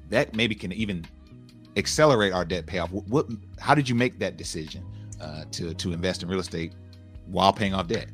that 0.10 0.36
maybe 0.36 0.56
can 0.56 0.71
even 0.71 1.06
accelerate 1.77 2.34
our 2.34 2.45
debt 2.45 2.65
payoff. 2.65 2.91
What, 2.91 3.08
what 3.08 3.27
how 3.60 3.75
did 3.75 3.88
you 3.88 3.95
make 3.95 4.19
that 4.19 4.38
decision 4.38 4.84
uh, 5.21 5.45
to 5.51 5.73
to 5.73 5.93
invest 5.93 6.23
in 6.23 6.30
real 6.30 6.39
estate 6.39 6.73
while 7.27 7.54
paying 7.54 7.73
off 7.73 7.88
debt? 7.88 8.08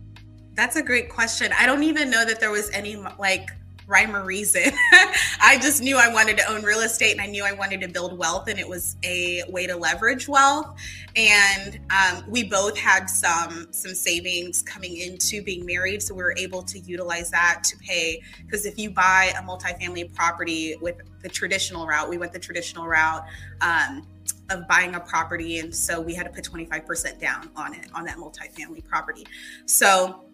That's 0.56 0.76
a 0.76 0.82
great 0.82 1.10
question. 1.10 1.54
I 1.58 1.66
don't 1.66 1.84
even 1.84 2.10
know 2.10 2.26
that 2.26 2.40
there 2.40 2.52
was 2.52 2.70
any 2.72 2.96
like 3.20 3.52
rhyme 3.88 4.16
or 4.16 4.24
reason. 4.24 4.64
I 5.42 5.58
just 5.62 5.82
knew 5.82 5.98
I 5.98 6.12
wanted 6.12 6.38
to 6.38 6.52
own 6.52 6.62
real 6.64 6.82
estate 6.82 7.14
and 7.14 7.22
I 7.22 7.26
knew 7.26 7.44
I 7.44 7.54
wanted 7.54 7.82
to 7.82 7.88
build 7.88 8.18
wealth, 8.18 8.50
and 8.50 8.60
it 8.60 8.68
was 8.68 8.98
a 9.04 9.44
way 9.50 9.66
to 9.66 9.76
leverage 9.76 10.28
wealth. 10.28 10.76
And 11.16 11.80
um, 11.90 12.24
we 12.28 12.44
both 12.44 12.78
had 12.78 13.10
some 13.10 13.68
some 13.72 13.96
savings 13.96 14.62
coming 14.62 14.98
into 14.98 15.42
being 15.42 15.66
married, 15.66 16.04
so 16.04 16.14
we 16.14 16.22
were 16.22 16.36
able 16.38 16.62
to 16.64 16.80
utilize 16.80 17.32
that 17.32 17.64
to 17.64 17.78
pay. 17.78 18.22
Because 18.46 18.66
if 18.66 18.78
you 18.78 18.92
buy 18.92 19.32
a 19.38 19.42
multifamily 19.42 20.14
property 20.14 20.76
with 20.82 20.98
the 21.22 21.30
traditional 21.30 21.88
route, 21.88 22.10
we 22.10 22.18
went 22.18 22.34
the 22.34 22.40
traditional 22.40 22.88
route. 22.88 23.24
Um, 23.62 24.06
of 24.50 24.68
buying 24.68 24.96
a 24.96 25.00
property 25.00 25.60
and 25.60 25.74
so 25.74 26.02
we 26.02 26.14
had 26.14 26.24
to 26.24 26.30
put 26.30 26.44
25% 26.44 27.20
down 27.20 27.50
on 27.56 27.74
it 27.74 27.88
on 27.94 28.04
that 28.04 28.18
multifamily 28.18 28.86
property 28.86 29.26
so 29.66 30.27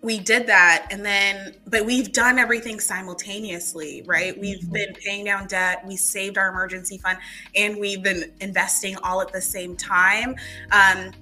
we 0.00 0.18
did 0.18 0.46
that 0.46 0.86
and 0.90 1.04
then 1.04 1.54
but 1.66 1.84
we've 1.84 2.12
done 2.12 2.38
everything 2.38 2.78
simultaneously 2.78 4.02
right? 4.06 4.38
We've 4.38 4.58
mm-hmm. 4.58 4.72
been 4.72 4.94
paying 4.94 5.24
down 5.24 5.46
debt 5.46 5.84
we 5.86 5.96
saved 5.96 6.38
our 6.38 6.48
emergency 6.48 6.98
fund 6.98 7.18
and 7.54 7.78
we've 7.78 8.02
been 8.02 8.32
investing 8.40 8.96
all 9.02 9.20
at 9.20 9.32
the 9.32 9.40
same 9.40 9.76
time 9.76 10.36
um, 10.70 11.12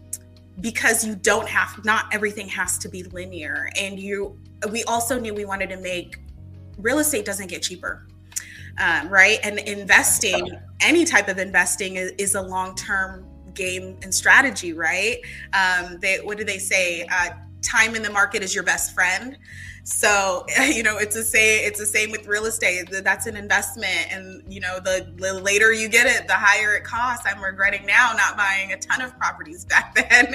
because 0.60 1.06
you 1.06 1.14
don't 1.14 1.48
have 1.48 1.84
not 1.84 2.06
everything 2.12 2.48
has 2.48 2.78
to 2.78 2.88
be 2.88 3.02
linear 3.04 3.70
and 3.78 3.98
you 3.98 4.38
we 4.70 4.84
also 4.84 5.18
knew 5.18 5.32
we 5.32 5.44
wanted 5.44 5.70
to 5.70 5.76
make 5.78 6.18
real 6.78 6.98
estate 6.98 7.24
doesn't 7.24 7.48
get 7.48 7.62
cheaper 7.62 8.06
um, 8.78 9.08
right? 9.08 9.38
And 9.42 9.58
investing 9.60 10.50
any 10.80 11.04
type 11.04 11.28
of 11.28 11.38
investing 11.38 11.96
is, 11.96 12.12
is 12.18 12.34
a 12.34 12.42
long-term 12.42 13.26
game 13.54 13.96
and 14.02 14.14
strategy 14.14 14.72
right? 14.72 15.18
Um, 15.52 15.98
they 16.00 16.18
what 16.18 16.36
do 16.36 16.44
they 16.44 16.58
say? 16.58 17.06
Uh, 17.10 17.30
time 17.66 17.94
in 17.94 18.02
the 18.02 18.10
market 18.10 18.42
is 18.42 18.54
your 18.54 18.64
best 18.64 18.94
friend. 18.94 19.36
So, 19.86 20.44
you 20.66 20.82
know, 20.82 20.98
it's 20.98 21.14
a 21.14 21.22
say 21.22 21.64
it's 21.64 21.78
the 21.78 21.86
same 21.86 22.10
with 22.10 22.26
real 22.26 22.46
estate. 22.46 22.88
That's 22.90 23.26
an 23.26 23.36
investment. 23.36 24.12
And, 24.12 24.42
you 24.52 24.60
know, 24.60 24.80
the, 24.80 25.12
the 25.16 25.34
later 25.34 25.72
you 25.72 25.88
get 25.88 26.06
it, 26.06 26.26
the 26.26 26.34
higher 26.34 26.74
it 26.74 26.84
costs. 26.84 27.26
I'm 27.26 27.42
regretting 27.42 27.86
now 27.86 28.12
not 28.16 28.36
buying 28.36 28.72
a 28.72 28.78
ton 28.78 29.00
of 29.00 29.16
properties 29.16 29.64
back 29.66 29.94
then 29.94 30.34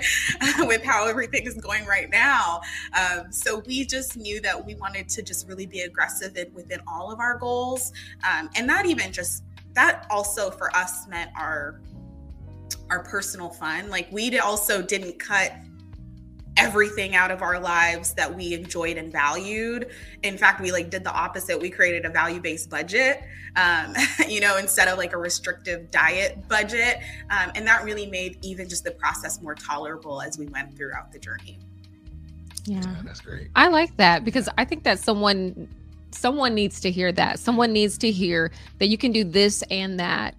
with 0.67 0.83
how 0.83 1.07
everything 1.07 1.45
is 1.45 1.55
going 1.55 1.85
right 1.85 2.09
now. 2.09 2.61
Um, 2.97 3.31
so 3.31 3.61
we 3.65 3.85
just 3.85 4.15
knew 4.15 4.39
that 4.41 4.65
we 4.65 4.75
wanted 4.75 5.09
to 5.09 5.21
just 5.21 5.47
really 5.47 5.65
be 5.65 5.81
aggressive 5.81 6.37
in, 6.37 6.53
within 6.53 6.79
all 6.87 7.11
of 7.11 7.19
our 7.19 7.37
goals. 7.37 7.91
Um, 8.23 8.49
and 8.55 8.65
not 8.65 8.85
even 8.85 9.11
just 9.11 9.43
that 9.73 10.05
also 10.09 10.51
for 10.51 10.75
us 10.75 11.07
meant 11.07 11.31
our 11.37 11.81
our 12.89 13.03
personal 13.03 13.49
fun. 13.49 13.89
Like 13.89 14.11
we 14.11 14.37
also 14.39 14.81
didn't 14.81 15.17
cut 15.17 15.53
everything 16.61 17.15
out 17.15 17.31
of 17.31 17.41
our 17.41 17.59
lives 17.59 18.13
that 18.13 18.33
we 18.33 18.53
enjoyed 18.53 18.97
and 18.97 19.11
valued. 19.11 19.89
In 20.23 20.37
fact, 20.37 20.61
we 20.61 20.71
like 20.71 20.89
did 20.89 21.03
the 21.03 21.11
opposite. 21.11 21.59
We 21.59 21.69
created 21.69 22.05
a 22.05 22.09
value-based 22.09 22.69
budget, 22.69 23.23
um, 23.55 23.95
you 24.27 24.39
know, 24.39 24.57
instead 24.57 24.87
of 24.87 24.97
like 24.97 25.13
a 25.13 25.17
restrictive 25.17 25.89
diet 25.91 26.47
budget, 26.47 26.99
um, 27.29 27.51
and 27.55 27.65
that 27.67 27.83
really 27.83 28.05
made 28.05 28.37
even 28.43 28.69
just 28.69 28.83
the 28.83 28.91
process 28.91 29.41
more 29.41 29.55
tolerable 29.55 30.21
as 30.21 30.37
we 30.37 30.45
went 30.47 30.75
throughout 30.77 31.11
the 31.11 31.19
journey. 31.19 31.57
Yeah, 32.65 32.81
yeah 32.83 32.95
that's 33.03 33.21
great. 33.21 33.49
I 33.55 33.67
like 33.67 33.97
that 33.97 34.23
because 34.23 34.47
I 34.57 34.65
think 34.65 34.83
that 34.83 34.99
someone 34.99 35.67
someone 36.11 36.53
needs 36.53 36.79
to 36.81 36.91
hear 36.91 37.11
that. 37.13 37.39
Someone 37.39 37.73
needs 37.73 37.97
to 37.99 38.11
hear 38.11 38.51
that 38.77 38.87
you 38.87 38.97
can 38.97 39.11
do 39.11 39.23
this 39.23 39.63
and 39.71 39.99
that. 39.99 40.35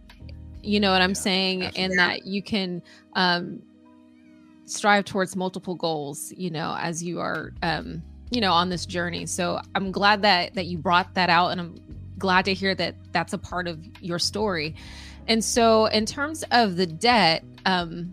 You 0.63 0.79
know 0.79 0.93
what 0.93 1.03
I'm 1.03 1.15
saying? 1.15 1.65
Absolutely. 1.65 1.85
And 1.85 1.99
that 1.99 2.27
you 2.27 2.43
can 2.43 2.83
um 3.15 3.63
strive 4.65 5.05
towards 5.05 5.35
multiple 5.37 5.75
goals 5.75 6.33
you 6.37 6.51
know 6.51 6.77
as 6.79 7.03
you 7.03 7.21
are 7.21 7.53
um 7.63 8.03
you 8.31 8.41
know 8.41 8.53
on 8.53 8.69
this 8.71 8.87
journey. 8.87 9.27
So 9.27 9.61
i'm 9.75 9.91
glad 9.93 10.23
that 10.23 10.55
that 10.55 10.67
you 10.67 10.79
brought 10.79 11.15
that 11.15 11.29
out 11.29 11.49
and 11.49 11.61
i'm 11.61 11.77
glad 12.19 12.45
to 12.45 12.55
hear 12.55 12.75
that 12.75 12.95
that's 13.13 13.33
a 13.33 13.39
part 13.39 13.67
of 13.67 13.85
your 14.01 14.19
story. 14.19 14.75
And 15.29 15.45
so 15.45 15.87
in 15.87 16.07
terms 16.07 16.45
of 16.51 16.77
the 16.77 16.87
debt 16.87 17.45
um 17.67 18.13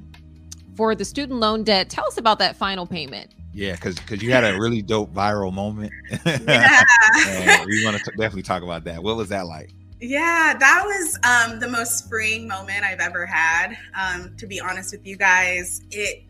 for 0.76 0.96
the 0.96 1.06
student 1.06 1.40
loan 1.40 1.64
debt 1.64 1.90
tell 1.90 2.06
us 2.08 2.18
about 2.18 2.40
that 2.40 2.56
final 2.56 2.86
payment. 2.86 3.32
Yeah 3.54 3.74
because 3.74 3.96
because 3.96 4.22
you 4.22 4.32
had 4.32 4.44
a 4.44 4.60
really 4.60 4.82
dope 4.82 5.14
viral 5.14 5.54
moment. 5.54 5.92
Yeah. 6.26 7.66
we 7.66 7.84
want 7.86 7.98
to 7.98 8.12
definitely 8.12 8.44
talk 8.44 8.64
about 8.64 8.84
that. 8.86 9.02
What 9.04 9.16
was 9.16 9.30
that 9.30 9.46
like? 9.46 9.72
Yeah, 10.02 10.56
that 10.58 10.84
was 10.86 11.20
um, 11.24 11.60
the 11.60 11.68
most 11.68 12.08
freeing 12.08 12.48
moment 12.48 12.86
I've 12.86 13.02
ever 13.02 13.26
had. 13.26 13.78
Um, 14.00 14.34
to 14.38 14.48
be 14.48 14.60
honest 14.62 14.94
with 14.94 15.06
you 15.06 15.18
guys, 15.18 15.82
it 15.92 16.24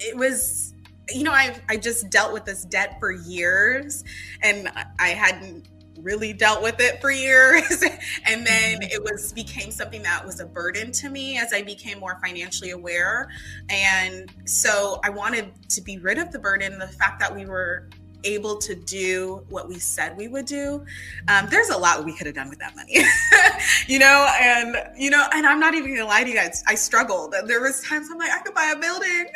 it 0.00 0.16
was 0.16 0.74
you 1.10 1.24
know 1.24 1.32
i 1.32 1.54
i 1.68 1.76
just 1.76 2.10
dealt 2.10 2.32
with 2.32 2.44
this 2.44 2.64
debt 2.64 2.96
for 3.00 3.10
years 3.10 4.04
and 4.42 4.70
i 4.98 5.08
hadn't 5.08 5.68
really 5.98 6.32
dealt 6.32 6.62
with 6.62 6.80
it 6.80 7.00
for 7.00 7.10
years 7.10 7.82
and 8.26 8.46
then 8.46 8.80
mm-hmm. 8.80 8.90
it 8.90 9.02
was 9.02 9.32
became 9.32 9.70
something 9.70 10.02
that 10.02 10.24
was 10.24 10.40
a 10.40 10.46
burden 10.46 10.90
to 10.90 11.08
me 11.08 11.38
as 11.38 11.52
i 11.52 11.62
became 11.62 11.98
more 11.98 12.18
financially 12.24 12.70
aware 12.70 13.28
and 13.68 14.32
so 14.44 15.00
i 15.04 15.10
wanted 15.10 15.50
to 15.68 15.80
be 15.80 15.98
rid 15.98 16.18
of 16.18 16.32
the 16.32 16.38
burden 16.38 16.78
the 16.78 16.88
fact 16.88 17.20
that 17.20 17.34
we 17.34 17.46
were 17.46 17.88
able 18.24 18.56
to 18.58 18.74
do 18.74 19.44
what 19.48 19.68
we 19.68 19.78
said 19.78 20.16
we 20.16 20.28
would 20.28 20.46
do, 20.46 20.84
um, 21.28 21.48
there's 21.50 21.70
a 21.70 21.76
lot 21.76 22.04
we 22.04 22.16
could 22.16 22.26
have 22.26 22.34
done 22.34 22.48
with 22.48 22.58
that 22.58 22.74
money, 22.76 22.98
you 23.86 23.98
know. 23.98 24.28
And 24.40 24.76
you 24.96 25.10
know, 25.10 25.26
and 25.32 25.46
I'm 25.46 25.60
not 25.60 25.74
even 25.74 25.94
gonna 25.94 26.08
lie 26.08 26.22
to 26.22 26.28
you 26.28 26.36
guys. 26.36 26.62
I 26.66 26.74
struggled. 26.74 27.34
There 27.46 27.60
was 27.60 27.82
times 27.82 28.08
I'm 28.10 28.18
like, 28.18 28.30
I 28.30 28.38
could 28.38 28.54
buy 28.54 28.72
a 28.76 28.78
building, 28.78 29.26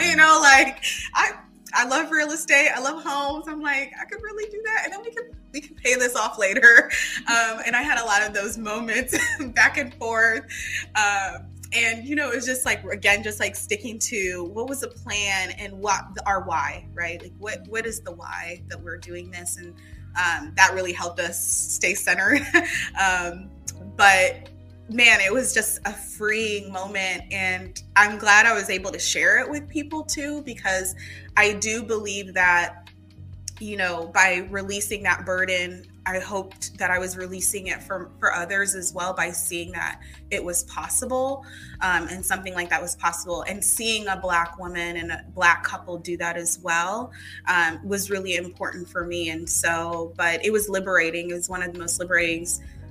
you 0.10 0.16
know, 0.16 0.38
like 0.42 0.82
I 1.14 1.32
I 1.74 1.86
love 1.86 2.10
real 2.10 2.30
estate. 2.30 2.70
I 2.74 2.80
love 2.80 3.02
homes. 3.02 3.46
I'm 3.48 3.60
like, 3.60 3.92
I 4.00 4.04
could 4.04 4.22
really 4.22 4.50
do 4.50 4.62
that, 4.64 4.82
and 4.84 4.92
then 4.92 5.02
we 5.02 5.10
can 5.10 5.30
we 5.52 5.60
can 5.60 5.76
pay 5.76 5.94
this 5.94 6.16
off 6.16 6.38
later. 6.38 6.90
Um, 7.28 7.60
and 7.66 7.74
I 7.74 7.82
had 7.82 7.98
a 7.98 8.04
lot 8.04 8.22
of 8.22 8.34
those 8.34 8.56
moments 8.56 9.18
back 9.54 9.78
and 9.78 9.92
forth. 9.94 10.44
Um, 10.94 11.48
and 11.72 12.06
you 12.06 12.14
know 12.14 12.30
it's 12.30 12.46
just 12.46 12.64
like 12.64 12.84
again 12.84 13.22
just 13.22 13.40
like 13.40 13.56
sticking 13.56 13.98
to 13.98 14.44
what 14.52 14.68
was 14.68 14.80
the 14.80 14.88
plan 14.88 15.50
and 15.52 15.72
what 15.72 16.04
our 16.26 16.42
why 16.42 16.86
right? 16.94 17.20
Like 17.20 17.32
what 17.38 17.66
what 17.68 17.86
is 17.86 18.00
the 18.00 18.12
why 18.12 18.62
that 18.68 18.82
we're 18.82 18.98
doing 18.98 19.30
this? 19.30 19.56
And 19.56 19.74
um, 20.18 20.52
that 20.56 20.72
really 20.74 20.92
helped 20.92 21.20
us 21.20 21.38
stay 21.38 21.94
centered. 21.94 22.40
Um, 23.00 23.50
but 23.96 24.48
man 24.88 25.20
it 25.20 25.32
was 25.32 25.52
just 25.52 25.80
a 25.84 25.92
freeing 25.92 26.72
moment. 26.72 27.24
And 27.32 27.82
i'm 27.96 28.18
glad 28.18 28.46
i 28.46 28.52
was 28.52 28.70
able 28.70 28.90
to 28.92 28.98
share 28.98 29.38
it 29.40 29.50
with 29.50 29.68
people 29.68 30.02
too 30.02 30.42
because 30.42 30.94
i 31.36 31.52
do 31.54 31.82
believe 31.82 32.32
that 32.34 32.88
you 33.58 33.76
know 33.76 34.10
by 34.14 34.46
releasing 34.50 35.02
that 35.02 35.24
burden 35.26 35.84
I 36.06 36.20
hoped 36.20 36.78
that 36.78 36.90
I 36.90 36.98
was 36.98 37.16
releasing 37.16 37.66
it 37.66 37.82
for 37.82 38.10
for 38.18 38.32
others 38.32 38.74
as 38.74 38.94
well 38.94 39.12
by 39.12 39.32
seeing 39.32 39.72
that 39.72 40.00
it 40.30 40.42
was 40.42 40.64
possible, 40.64 41.44
um, 41.80 42.06
and 42.08 42.24
something 42.24 42.54
like 42.54 42.70
that 42.70 42.80
was 42.80 42.94
possible, 42.96 43.42
and 43.42 43.62
seeing 43.62 44.06
a 44.06 44.16
black 44.16 44.58
woman 44.58 44.96
and 44.96 45.10
a 45.10 45.24
black 45.34 45.64
couple 45.64 45.98
do 45.98 46.16
that 46.18 46.36
as 46.36 46.60
well 46.62 47.12
um, 47.48 47.80
was 47.86 48.10
really 48.10 48.36
important 48.36 48.88
for 48.88 49.04
me. 49.04 49.30
And 49.30 49.48
so, 49.48 50.12
but 50.16 50.44
it 50.44 50.52
was 50.52 50.68
liberating. 50.68 51.30
It 51.30 51.34
was 51.34 51.48
one 51.48 51.62
of 51.62 51.72
the 51.72 51.78
most 51.78 51.98
liberating 51.98 52.46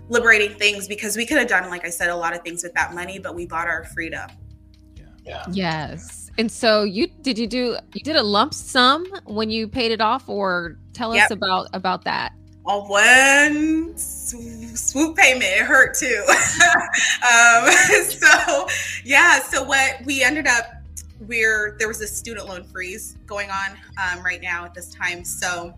liberating 0.09 0.57
things 0.57 0.87
because 0.87 1.17
we 1.17 1.25
could 1.25 1.37
have 1.37 1.47
done, 1.47 1.69
like 1.69 1.85
I 1.85 1.89
said, 1.89 2.09
a 2.09 2.15
lot 2.15 2.35
of 2.35 2.41
things 2.41 2.63
with 2.63 2.73
that 2.73 2.93
money, 2.93 3.17
but 3.17 3.33
we 3.33 3.45
bought 3.45 3.67
our 3.67 3.85
freedom. 3.85 4.29
Yeah. 4.95 5.05
yeah. 5.25 5.43
Yes. 5.51 6.29
And 6.37 6.51
so 6.51 6.83
you 6.83 7.07
did 7.21 7.39
you 7.39 7.47
do 7.47 7.77
you 7.93 8.01
did 8.01 8.17
a 8.17 8.23
lump 8.23 8.53
sum 8.53 9.05
when 9.23 9.49
you 9.49 9.67
paid 9.67 9.91
it 9.91 10.01
off 10.01 10.27
or 10.27 10.77
tell 10.93 11.15
yep. 11.15 11.25
us 11.25 11.31
about 11.31 11.67
about 11.73 12.03
that? 12.03 12.33
On 12.65 12.87
one 12.87 13.97
swoop 13.97 15.15
payment. 15.15 15.43
It 15.43 15.65
hurt 15.65 15.95
too. 15.95 16.23
um, 16.27 17.71
so 18.03 18.67
yeah, 19.03 19.39
so 19.39 19.63
what 19.63 20.01
we 20.05 20.23
ended 20.23 20.47
up 20.47 20.65
we're 21.21 21.77
there 21.79 21.87
was 21.87 22.01
a 22.01 22.07
student 22.07 22.47
loan 22.47 22.63
freeze 22.63 23.17
going 23.25 23.49
on 23.49 23.71
um, 24.03 24.23
right 24.23 24.41
now 24.41 24.65
at 24.65 24.73
this 24.73 24.93
time. 24.93 25.23
So 25.23 25.73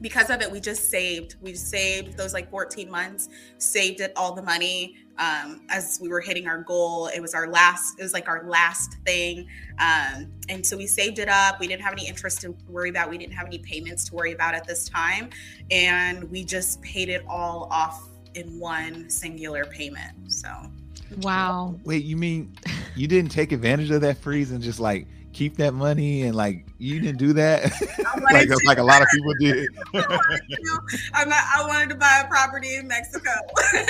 because 0.00 0.30
of 0.30 0.40
it, 0.40 0.50
we 0.50 0.60
just 0.60 0.90
saved. 0.90 1.36
We 1.40 1.54
saved 1.54 2.16
those 2.16 2.32
like 2.32 2.50
14 2.50 2.90
months, 2.90 3.28
saved 3.58 4.00
it 4.00 4.12
all 4.16 4.34
the 4.34 4.42
money 4.42 4.96
um, 5.18 5.62
as 5.68 5.98
we 6.00 6.08
were 6.08 6.20
hitting 6.20 6.46
our 6.46 6.62
goal. 6.62 7.08
It 7.08 7.20
was 7.20 7.34
our 7.34 7.48
last, 7.48 7.98
it 7.98 8.02
was 8.02 8.12
like 8.12 8.28
our 8.28 8.44
last 8.44 8.96
thing. 9.04 9.48
Um, 9.78 10.32
and 10.48 10.64
so 10.64 10.76
we 10.76 10.86
saved 10.86 11.18
it 11.18 11.28
up. 11.28 11.58
We 11.58 11.66
didn't 11.66 11.82
have 11.82 11.92
any 11.92 12.06
interest 12.06 12.40
to 12.42 12.54
worry 12.68 12.90
about. 12.90 13.10
We 13.10 13.18
didn't 13.18 13.34
have 13.34 13.46
any 13.46 13.58
payments 13.58 14.04
to 14.08 14.14
worry 14.14 14.32
about 14.32 14.54
at 14.54 14.66
this 14.66 14.88
time. 14.88 15.30
And 15.70 16.30
we 16.30 16.44
just 16.44 16.80
paid 16.82 17.08
it 17.08 17.24
all 17.28 17.68
off 17.70 18.08
in 18.34 18.58
one 18.58 19.10
singular 19.10 19.64
payment. 19.64 20.32
So, 20.32 20.48
wow. 21.22 21.74
Wait, 21.84 22.04
you 22.04 22.16
mean 22.16 22.54
you 22.94 23.08
didn't 23.08 23.32
take 23.32 23.52
advantage 23.52 23.90
of 23.90 24.00
that 24.02 24.18
freeze 24.18 24.52
and 24.52 24.62
just 24.62 24.78
like 24.78 25.06
keep 25.38 25.56
that 25.56 25.72
money 25.72 26.22
and 26.22 26.34
like 26.34 26.66
you 26.78 26.98
didn't 26.98 27.18
do 27.18 27.32
that? 27.32 27.72
Like 28.30 28.48
like 28.66 28.78
a 28.78 28.82
lot 28.82 29.00
of 29.00 29.08
people 29.08 29.32
did. 29.40 29.68
I'm 31.14 31.28
not, 31.28 31.44
i 31.56 31.64
wanted 31.66 31.88
to 31.90 31.94
buy 31.94 32.22
a 32.24 32.28
property 32.28 32.74
in 32.74 32.88
mexico. 32.88 33.30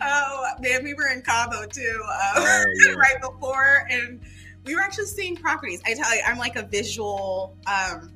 Oh 0.00 0.46
man 0.60 0.82
we 0.82 0.94
were 0.94 1.08
in 1.08 1.22
cabo 1.22 1.66
too 1.66 2.02
uh, 2.06 2.32
oh, 2.36 2.64
yeah. 2.86 2.94
right 2.94 3.20
before 3.20 3.86
and 3.90 4.20
we 4.64 4.74
were 4.74 4.80
actually 4.80 5.06
seeing 5.06 5.36
properties. 5.36 5.80
I 5.86 5.94
tell 5.94 6.12
you 6.14 6.22
i'm 6.26 6.38
like 6.38 6.56
a 6.56 6.66
visual 6.66 7.56
um 7.66 8.10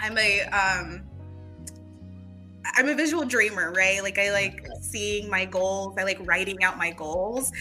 i'm 0.00 0.16
a 0.18 0.42
um 0.46 1.02
I'm 2.74 2.88
a 2.88 2.94
visual 2.94 3.24
dreamer, 3.24 3.72
right? 3.72 4.02
Like 4.02 4.18
I 4.18 4.32
like 4.32 4.66
seeing 4.80 5.28
my 5.28 5.44
goals. 5.44 5.96
I 5.98 6.04
like 6.04 6.18
writing 6.22 6.62
out 6.62 6.78
my 6.78 6.90
goals, 6.90 7.52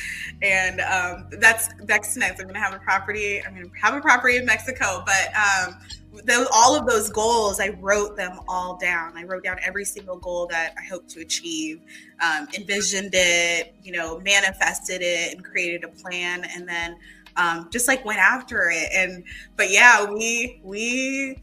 and 0.41 0.81
um, 0.81 1.27
that's 1.39 1.69
next 1.87 2.15
next. 2.17 2.39
I'm 2.39 2.47
gonna 2.47 2.59
have 2.59 2.73
a 2.73 2.79
property. 2.79 3.43
I'm 3.43 3.53
gonna 3.55 3.67
have 3.81 3.93
a 3.93 4.01
property 4.01 4.37
in 4.37 4.45
Mexico, 4.45 5.03
but 5.05 5.31
um, 5.35 5.79
those 6.25 6.47
all 6.53 6.75
of 6.75 6.87
those 6.87 7.09
goals, 7.09 7.59
I 7.59 7.69
wrote 7.79 8.17
them 8.17 8.39
all 8.47 8.77
down. 8.77 9.17
I 9.17 9.23
wrote 9.23 9.43
down 9.43 9.57
every 9.65 9.85
single 9.85 10.17
goal 10.17 10.47
that 10.47 10.73
I 10.77 10.83
hope 10.83 11.07
to 11.09 11.21
achieve, 11.21 11.81
um, 12.21 12.47
envisioned 12.57 13.11
it, 13.13 13.75
you 13.83 13.91
know, 13.91 14.19
manifested 14.19 15.01
it, 15.01 15.33
and 15.33 15.43
created 15.43 15.83
a 15.83 15.89
plan, 15.89 16.45
and 16.55 16.67
then 16.67 16.95
um, 17.35 17.69
just 17.71 17.87
like 17.87 18.03
went 18.05 18.19
after 18.19 18.69
it. 18.69 18.89
And 18.93 19.23
but 19.55 19.71
yeah, 19.71 20.05
we 20.05 20.61
we 20.63 21.37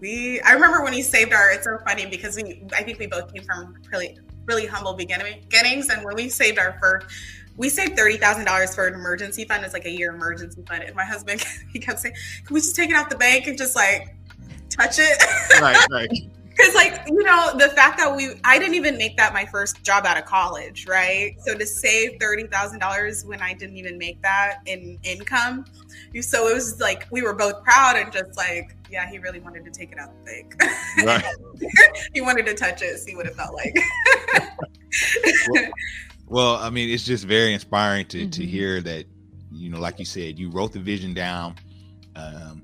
we 0.00 0.40
I 0.40 0.52
remember 0.52 0.82
when 0.82 0.92
he 0.92 1.02
saved 1.02 1.32
our 1.32 1.50
it's 1.50 1.64
so 1.64 1.78
funny 1.86 2.06
because 2.06 2.36
we 2.36 2.62
I 2.74 2.82
think 2.82 2.98
we 2.98 3.06
both 3.06 3.32
came 3.32 3.44
from 3.44 3.74
really 3.92 4.18
really 4.46 4.66
humble 4.66 4.94
beginnings 4.94 5.88
and 5.90 6.04
when 6.04 6.16
we 6.16 6.28
saved 6.28 6.58
our 6.58 6.78
first 6.80 7.06
we 7.60 7.68
saved 7.68 7.94
thirty 7.94 8.16
thousand 8.16 8.46
dollars 8.46 8.74
for 8.74 8.86
an 8.86 8.94
emergency 8.94 9.44
fund. 9.44 9.62
It's 9.64 9.74
like 9.74 9.84
a 9.84 9.90
year 9.90 10.14
emergency 10.14 10.62
fund. 10.66 10.82
And 10.82 10.96
my 10.96 11.04
husband 11.04 11.44
he 11.72 11.78
kept 11.78 12.00
saying, 12.00 12.14
Can 12.46 12.54
we 12.54 12.60
just 12.60 12.74
take 12.74 12.88
it 12.88 12.96
out 12.96 13.10
the 13.10 13.16
bank 13.16 13.46
and 13.46 13.58
just 13.58 13.76
like 13.76 14.16
touch 14.70 14.98
it? 14.98 15.22
Right, 15.60 15.86
right. 15.90 16.10
Because 16.50 16.74
like, 16.74 17.08
you 17.08 17.22
know, 17.22 17.52
the 17.56 17.70
fact 17.70 17.96
that 17.96 18.14
we 18.14 18.32
I 18.44 18.58
didn't 18.58 18.74
even 18.74 18.98
make 18.98 19.16
that 19.16 19.32
my 19.32 19.46
first 19.46 19.82
job 19.82 20.04
out 20.04 20.18
of 20.18 20.26
college, 20.26 20.86
right? 20.86 21.34
So 21.40 21.54
to 21.54 21.64
save 21.64 22.18
thirty 22.20 22.46
thousand 22.48 22.80
dollars 22.80 23.24
when 23.24 23.40
I 23.40 23.54
didn't 23.54 23.76
even 23.76 23.96
make 23.96 24.20
that 24.20 24.58
in 24.66 24.98
income. 25.02 25.64
So 26.22 26.48
it 26.48 26.54
was 26.54 26.80
like 26.80 27.06
we 27.10 27.22
were 27.22 27.34
both 27.34 27.62
proud 27.62 27.96
and 27.96 28.12
just 28.12 28.36
like 28.36 28.76
yeah, 28.90 29.08
he 29.08 29.18
really 29.18 29.40
wanted 29.40 29.64
to 29.64 29.70
take 29.70 29.92
it 29.92 29.98
out 29.98 30.10
the 30.24 30.30
bank. 30.30 30.54
Right. 31.04 31.24
he 32.14 32.20
wanted 32.20 32.46
to 32.46 32.54
touch 32.54 32.82
it, 32.82 32.98
see 32.98 33.14
what 33.14 33.26
it 33.26 33.34
felt 33.34 33.54
like. 33.54 33.78
well, 35.48 35.70
well, 36.26 36.56
I 36.56 36.70
mean, 36.70 36.90
it's 36.90 37.04
just 37.04 37.24
very 37.24 37.54
inspiring 37.54 38.06
to 38.06 38.18
mm-hmm. 38.18 38.30
to 38.30 38.46
hear 38.46 38.80
that, 38.82 39.06
you 39.52 39.70
know, 39.70 39.80
like 39.80 39.98
you 39.98 40.04
said, 40.04 40.38
you 40.38 40.50
wrote 40.50 40.72
the 40.72 40.80
vision 40.80 41.14
down, 41.14 41.54
um, 42.16 42.62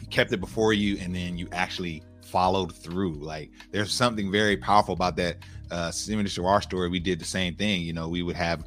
you 0.00 0.06
kept 0.08 0.32
it 0.32 0.40
before 0.40 0.72
you, 0.72 0.98
and 0.98 1.14
then 1.14 1.36
you 1.38 1.48
actually 1.52 2.02
followed 2.24 2.74
through. 2.74 3.14
Like, 3.14 3.50
there's 3.72 3.92
something 3.92 4.30
very 4.30 4.56
powerful 4.56 4.94
about 4.94 5.16
that. 5.16 5.38
Uh, 5.70 5.90
similar 5.90 6.26
to 6.26 6.46
our 6.46 6.62
story, 6.62 6.88
we 6.88 6.98
did 6.98 7.18
the 7.18 7.26
same 7.26 7.54
thing. 7.54 7.82
You 7.82 7.92
know, 7.92 8.08
we 8.08 8.22
would 8.22 8.36
have, 8.36 8.64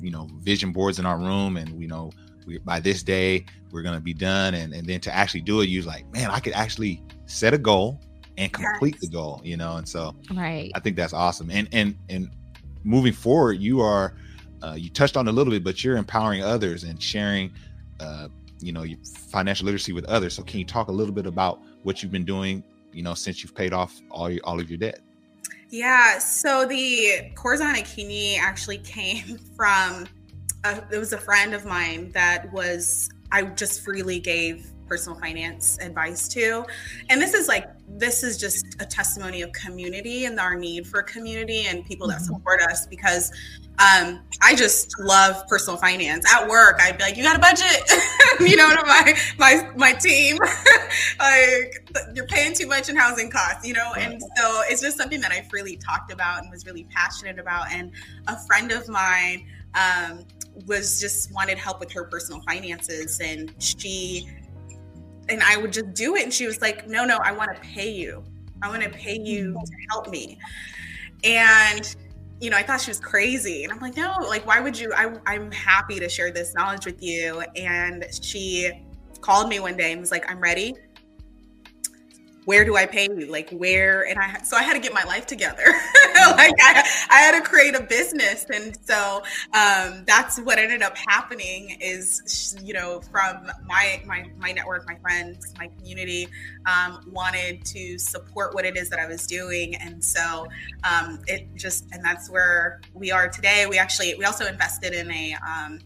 you 0.00 0.12
know, 0.12 0.28
vision 0.38 0.70
boards 0.70 1.00
in 1.00 1.06
our 1.06 1.18
room, 1.18 1.56
and 1.56 1.80
you 1.80 1.88
know, 1.88 2.12
we, 2.46 2.58
by 2.58 2.80
this 2.80 3.02
day 3.02 3.44
we're 3.72 3.82
going 3.82 3.94
to 3.94 4.00
be 4.00 4.14
done. 4.14 4.54
And, 4.54 4.72
and 4.72 4.86
then 4.86 5.00
to 5.00 5.14
actually 5.14 5.42
do 5.42 5.60
it 5.60 5.68
you're 5.68 5.84
like 5.84 6.10
man 6.12 6.30
i 6.30 6.40
could 6.40 6.54
actually 6.54 7.02
set 7.26 7.52
a 7.52 7.58
goal 7.58 8.00
and 8.38 8.52
complete 8.52 8.94
yes. 8.94 9.00
the 9.02 9.08
goal 9.08 9.40
you 9.44 9.56
know? 9.56 9.76
And 9.76 9.88
so 9.88 10.14
right. 10.34 10.70
I 10.74 10.80
think 10.80 10.96
that's 10.96 11.12
awesome. 11.12 11.50
And 11.50 11.68
and 11.72 11.96
and 12.08 12.30
moving 12.84 13.12
forward 13.12 13.54
you 13.60 13.80
are 13.80 14.14
uh, 14.62 14.74
you 14.74 14.88
touched 14.88 15.16
on 15.16 15.28
a 15.28 15.32
little 15.32 15.52
bit 15.52 15.62
but 15.62 15.84
you're 15.84 15.96
empowering 15.96 16.42
others 16.42 16.84
and 16.84 17.02
sharing 17.02 17.52
uh, 18.00 18.28
you 18.60 18.72
know 18.72 18.84
financial 19.30 19.66
literacy 19.66 19.92
with 19.92 20.04
others. 20.06 20.34
So 20.34 20.42
can 20.42 20.58
you 20.58 20.64
talk 20.64 20.88
a 20.88 20.92
little 20.92 21.14
bit 21.14 21.26
about 21.26 21.60
what 21.82 22.02
you've 22.02 22.12
been 22.12 22.24
doing 22.24 22.62
you 22.92 23.02
know 23.02 23.14
since 23.14 23.42
you've 23.42 23.54
paid 23.54 23.72
off 23.72 24.00
all 24.10 24.30
your 24.30 24.40
all 24.44 24.60
of 24.60 24.70
your 24.70 24.78
debt? 24.78 25.00
Yeah 25.70 26.18
so 26.18 26.64
the 26.64 27.30
Corazon 27.34 27.74
Akini 27.74 28.38
actually 28.38 28.78
came 28.96 29.38
from 29.56 30.06
a, 30.64 30.84
it 30.92 30.98
was 30.98 31.12
a 31.12 31.18
friend 31.18 31.54
of 31.54 31.64
mine 31.64 32.10
that 32.12 32.52
was 32.52 33.08
I 33.32 33.42
just 33.42 33.84
freely 33.84 34.20
gave 34.20 34.72
personal 34.86 35.18
finance 35.18 35.78
advice 35.80 36.28
to. 36.28 36.64
And 37.10 37.20
this 37.20 37.34
is 37.34 37.48
like 37.48 37.68
this 37.88 38.22
is 38.22 38.36
just 38.36 38.76
a 38.80 38.86
testimony 38.86 39.42
of 39.42 39.52
community 39.52 40.24
and 40.24 40.38
our 40.38 40.54
need 40.54 40.86
for 40.86 41.02
community 41.02 41.66
and 41.66 41.84
people 41.84 42.08
that 42.08 42.16
mm-hmm. 42.16 42.34
support 42.34 42.60
us 42.62 42.86
because 42.86 43.30
um, 43.78 44.22
I 44.42 44.54
just 44.54 44.98
love 44.98 45.46
personal 45.48 45.78
finance. 45.78 46.24
At 46.32 46.48
work, 46.48 46.78
I'd 46.80 46.96
be 46.96 47.04
like, 47.04 47.16
"You 47.16 47.22
got 47.22 47.36
a 47.36 47.40
budget?" 47.40 47.82
you 48.40 48.56
know, 48.56 48.70
to 48.74 48.86
my 48.86 49.18
my 49.38 49.70
my 49.76 49.92
team, 49.92 50.38
like 51.18 51.84
you're 52.14 52.26
paying 52.26 52.54
too 52.54 52.66
much 52.66 52.88
in 52.88 52.96
housing 52.96 53.30
costs. 53.30 53.66
You 53.66 53.74
know, 53.74 53.92
and 53.94 54.22
so 54.36 54.62
it's 54.66 54.80
just 54.80 54.96
something 54.96 55.20
that 55.20 55.30
I 55.30 55.42
freely 55.50 55.76
talked 55.76 56.10
about 56.10 56.42
and 56.42 56.50
was 56.50 56.64
really 56.64 56.84
passionate 56.84 57.38
about. 57.38 57.70
And 57.70 57.92
a 58.28 58.38
friend 58.46 58.72
of 58.72 58.88
mine 58.88 59.46
um, 59.74 60.24
was 60.66 61.00
just 61.00 61.32
wanted 61.32 61.58
help 61.58 61.80
with 61.80 61.92
her 61.92 62.04
personal 62.04 62.40
finances 62.42 63.20
and 63.20 63.52
she 63.58 64.28
and 65.28 65.42
I 65.42 65.56
would 65.56 65.72
just 65.72 65.92
do 65.92 66.14
it 66.16 66.22
and 66.22 66.32
she 66.32 66.46
was 66.46 66.60
like 66.60 66.88
no 66.88 67.04
no 67.04 67.18
I 67.18 67.32
want 67.32 67.54
to 67.54 67.60
pay 67.60 67.90
you. 67.90 68.24
I 68.62 68.68
want 68.68 68.82
to 68.82 68.90
pay 68.90 69.18
you 69.18 69.52
mm-hmm. 69.52 69.64
to 69.64 69.72
help 69.90 70.08
me. 70.08 70.38
And 71.24 71.94
you 72.40 72.50
know 72.50 72.56
I 72.56 72.62
thought 72.62 72.80
she 72.80 72.90
was 72.90 73.00
crazy 73.00 73.64
and 73.64 73.72
I'm 73.72 73.80
like 73.80 73.96
no 73.96 74.16
like 74.20 74.46
why 74.46 74.60
would 74.60 74.78
you 74.78 74.92
I, 74.94 75.12
I'm 75.26 75.50
happy 75.52 75.98
to 76.00 76.08
share 76.08 76.30
this 76.30 76.54
knowledge 76.54 76.86
with 76.86 77.02
you. 77.02 77.42
And 77.54 78.06
she 78.22 78.70
called 79.20 79.48
me 79.48 79.60
one 79.60 79.76
day 79.76 79.92
and 79.92 80.00
was 80.00 80.10
like 80.10 80.30
I'm 80.30 80.40
ready 80.40 80.74
where 82.46 82.64
do 82.64 82.76
I 82.76 82.86
pay 82.86 83.08
you? 83.10 83.26
Like 83.26 83.50
where? 83.50 84.06
And 84.06 84.18
I 84.18 84.40
so 84.42 84.56
I 84.56 84.62
had 84.62 84.74
to 84.74 84.78
get 84.78 84.94
my 84.94 85.02
life 85.02 85.26
together. 85.26 85.64
like 85.66 86.54
I, 86.62 86.88
I 87.10 87.18
had 87.18 87.32
to 87.32 87.42
create 87.42 87.74
a 87.74 87.82
business, 87.82 88.46
and 88.54 88.78
so 88.86 89.22
um, 89.52 90.04
that's 90.06 90.38
what 90.40 90.56
ended 90.58 90.80
up 90.80 90.96
happening. 90.96 91.76
Is 91.80 92.56
you 92.62 92.72
know 92.72 93.00
from 93.10 93.50
my 93.66 94.00
my 94.06 94.30
my 94.38 94.52
network, 94.52 94.86
my 94.86 94.94
friends, 94.94 95.52
my 95.58 95.68
community 95.76 96.28
um, 96.66 97.00
wanted 97.12 97.64
to 97.66 97.98
support 97.98 98.54
what 98.54 98.64
it 98.64 98.76
is 98.76 98.90
that 98.90 99.00
I 99.00 99.06
was 99.06 99.26
doing, 99.26 99.74
and 99.74 100.02
so 100.02 100.46
um, 100.84 101.20
it 101.26 101.52
just 101.56 101.86
and 101.90 102.04
that's 102.04 102.30
where 102.30 102.80
we 102.94 103.10
are 103.10 103.28
today. 103.28 103.66
We 103.68 103.76
actually 103.76 104.14
we 104.14 104.24
also 104.24 104.46
invested 104.46 104.94
in 104.94 105.10
a 105.10 105.34
um, 105.44 105.80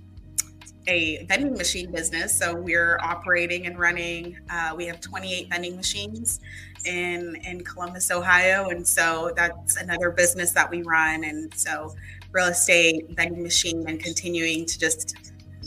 a 0.86 1.24
vending 1.26 1.54
machine 1.54 1.90
business. 1.90 2.36
So 2.36 2.54
we're 2.54 2.98
operating 3.02 3.66
and 3.66 3.78
running. 3.78 4.38
Uh, 4.50 4.74
we 4.76 4.86
have 4.86 5.00
28 5.00 5.48
vending 5.50 5.76
machines 5.76 6.40
in 6.86 7.36
in 7.44 7.62
Columbus, 7.62 8.10
Ohio, 8.10 8.70
and 8.70 8.86
so 8.86 9.32
that's 9.36 9.76
another 9.76 10.10
business 10.10 10.52
that 10.52 10.70
we 10.70 10.82
run. 10.82 11.24
And 11.24 11.52
so 11.54 11.94
real 12.32 12.46
estate, 12.46 13.06
vending 13.10 13.42
machine, 13.42 13.84
and 13.88 14.02
continuing 14.02 14.66
to 14.66 14.78
just 14.78 15.16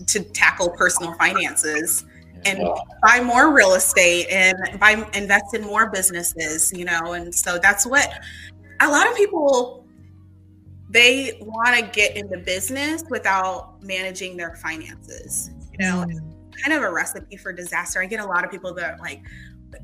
to 0.08 0.22
tackle 0.22 0.70
personal 0.70 1.14
finances. 1.16 2.06
and 2.46 2.60
buy 3.02 3.22
more 3.22 3.54
real 3.54 3.74
estate 3.76 4.28
and 4.30 4.58
buy 4.78 5.08
invest 5.14 5.54
in 5.54 5.62
more 5.62 5.90
businesses, 5.90 6.74
you 6.74 6.84
know. 6.84 7.14
And 7.14 7.34
so 7.34 7.58
that's 7.58 7.86
what 7.86 8.12
a 8.82 8.90
lot 8.90 9.10
of 9.10 9.16
people 9.16 9.83
they 10.94 11.40
want 11.42 11.76
to 11.76 11.82
get 11.92 12.16
into 12.16 12.38
business 12.38 13.04
without 13.10 13.82
managing 13.84 14.38
their 14.38 14.56
finances. 14.56 15.50
You 15.72 15.80
know, 15.80 16.06
mm. 16.08 16.62
kind 16.62 16.74
of 16.74 16.84
a 16.84 16.92
recipe 16.92 17.36
for 17.36 17.52
disaster. 17.52 18.02
I 18.02 18.06
get 18.06 18.20
a 18.20 18.26
lot 18.26 18.46
of 18.46 18.52
people 18.52 18.74
that 18.76 19.00
like, 19.00 19.22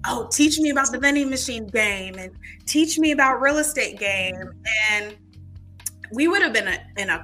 oh, 0.05 0.29
teach 0.31 0.59
me 0.59 0.69
about 0.69 0.91
the 0.91 0.99
vending 0.99 1.29
machine 1.29 1.65
game 1.65 2.15
and 2.15 2.31
teach 2.67 2.99
me 2.99 3.11
about 3.11 3.41
real 3.41 3.57
estate 3.57 3.99
game. 3.99 4.35
And 4.91 5.17
we 6.13 6.27
would 6.27 6.43
have 6.43 6.53
been 6.53 6.67
a, 6.67 6.77
in 6.97 7.09
a 7.09 7.23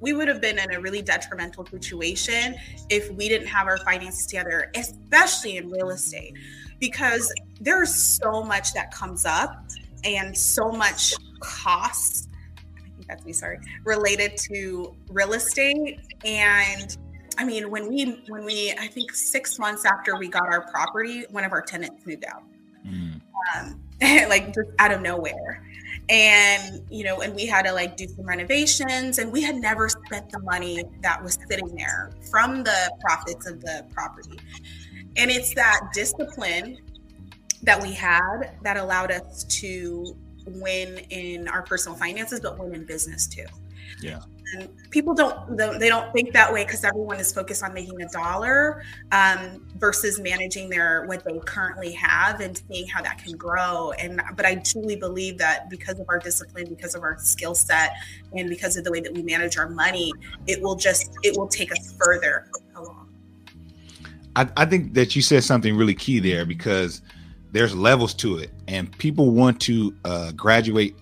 we 0.00 0.12
would 0.12 0.26
have 0.28 0.40
been 0.40 0.58
in 0.58 0.74
a 0.74 0.80
really 0.80 1.00
detrimental 1.00 1.64
situation 1.64 2.56
if 2.90 3.10
we 3.12 3.28
didn't 3.28 3.46
have 3.46 3.68
our 3.68 3.78
finances 3.78 4.26
together, 4.26 4.70
especially 4.74 5.56
in 5.56 5.70
real 5.70 5.90
estate, 5.90 6.34
because 6.80 7.32
there's 7.60 7.94
so 7.94 8.42
much 8.42 8.74
that 8.74 8.92
comes 8.92 9.24
up 9.24 9.64
and 10.04 10.36
so 10.36 10.70
much 10.70 11.14
costs. 11.38 12.28
That's 13.12 13.26
me, 13.26 13.34
sorry, 13.34 13.58
related 13.84 14.38
to 14.48 14.94
real 15.10 15.34
estate. 15.34 16.00
And 16.24 16.96
I 17.36 17.44
mean, 17.44 17.70
when 17.70 17.88
we, 17.88 18.22
when 18.28 18.44
we, 18.44 18.72
I 18.78 18.86
think 18.86 19.12
six 19.12 19.58
months 19.58 19.84
after 19.84 20.16
we 20.16 20.28
got 20.28 20.44
our 20.44 20.62
property, 20.70 21.24
one 21.30 21.44
of 21.44 21.52
our 21.52 21.60
tenants 21.60 22.06
moved 22.06 22.24
out, 22.24 22.42
mm. 22.86 23.20
um, 23.54 23.80
like 24.00 24.54
just 24.54 24.70
out 24.78 24.92
of 24.92 25.02
nowhere 25.02 25.62
and 26.08 26.82
you 26.90 27.04
know 27.04 27.20
and 27.20 27.32
we 27.36 27.46
had 27.46 27.64
to 27.64 27.72
like 27.72 27.96
do 27.96 28.08
some 28.08 28.26
renovations 28.26 29.18
and 29.18 29.30
we 29.30 29.40
had 29.40 29.54
never 29.54 29.88
spent 29.88 30.28
the 30.30 30.38
money 30.40 30.82
that 31.00 31.22
was 31.22 31.38
sitting 31.48 31.68
there 31.76 32.10
from 32.28 32.64
the 32.64 32.92
profits 33.00 33.46
of 33.48 33.60
the 33.60 33.86
property 33.92 34.36
and 35.16 35.30
it's 35.30 35.54
that 35.54 35.80
discipline 35.94 36.76
that 37.62 37.80
we 37.80 37.92
had 37.92 38.56
that 38.62 38.76
allowed 38.76 39.12
us 39.12 39.44
to 39.44 40.16
win 40.46 40.98
in 41.10 41.48
our 41.48 41.62
personal 41.62 41.96
finances 41.96 42.40
but 42.40 42.58
win 42.58 42.74
in 42.74 42.84
business 42.84 43.26
too. 43.26 43.46
Yeah. 44.00 44.20
And 44.54 44.68
people 44.90 45.14
don't 45.14 45.56
they 45.56 45.88
don't 45.88 46.12
think 46.12 46.32
that 46.32 46.52
way 46.52 46.64
because 46.64 46.84
everyone 46.84 47.18
is 47.18 47.32
focused 47.32 47.62
on 47.62 47.72
making 47.72 48.02
a 48.02 48.08
dollar 48.08 48.82
um, 49.10 49.66
versus 49.78 50.20
managing 50.20 50.68
their 50.68 51.06
what 51.06 51.24
they 51.24 51.38
currently 51.38 51.92
have 51.92 52.40
and 52.40 52.60
seeing 52.68 52.86
how 52.86 53.00
that 53.02 53.18
can 53.18 53.36
grow. 53.36 53.92
And 53.92 54.20
but 54.36 54.44
i 54.44 54.56
truly 54.56 54.96
believe 54.96 55.38
that 55.38 55.70
because 55.70 55.98
of 56.00 56.06
our 56.08 56.18
discipline 56.18 56.66
because 56.68 56.94
of 56.94 57.02
our 57.02 57.18
skill 57.18 57.54
set 57.54 57.92
and 58.34 58.48
because 58.50 58.76
of 58.76 58.84
the 58.84 58.92
way 58.92 59.00
that 59.00 59.14
we 59.14 59.22
manage 59.22 59.56
our 59.56 59.68
money 59.68 60.12
it 60.46 60.60
will 60.60 60.76
just 60.76 61.10
it 61.22 61.36
will 61.36 61.48
take 61.48 61.72
us 61.72 61.94
further 61.98 62.48
along. 62.76 63.08
I, 64.36 64.48
I 64.56 64.64
think 64.64 64.94
that 64.94 65.14
you 65.16 65.22
said 65.22 65.44
something 65.44 65.76
really 65.76 65.94
key 65.94 66.18
there 66.18 66.44
because 66.44 67.02
there's 67.52 67.74
levels 67.74 68.14
to 68.14 68.38
it 68.38 68.50
and 68.66 68.96
people 68.98 69.30
want 69.30 69.60
to 69.60 69.94
uh, 70.04 70.32
graduate 70.32 70.96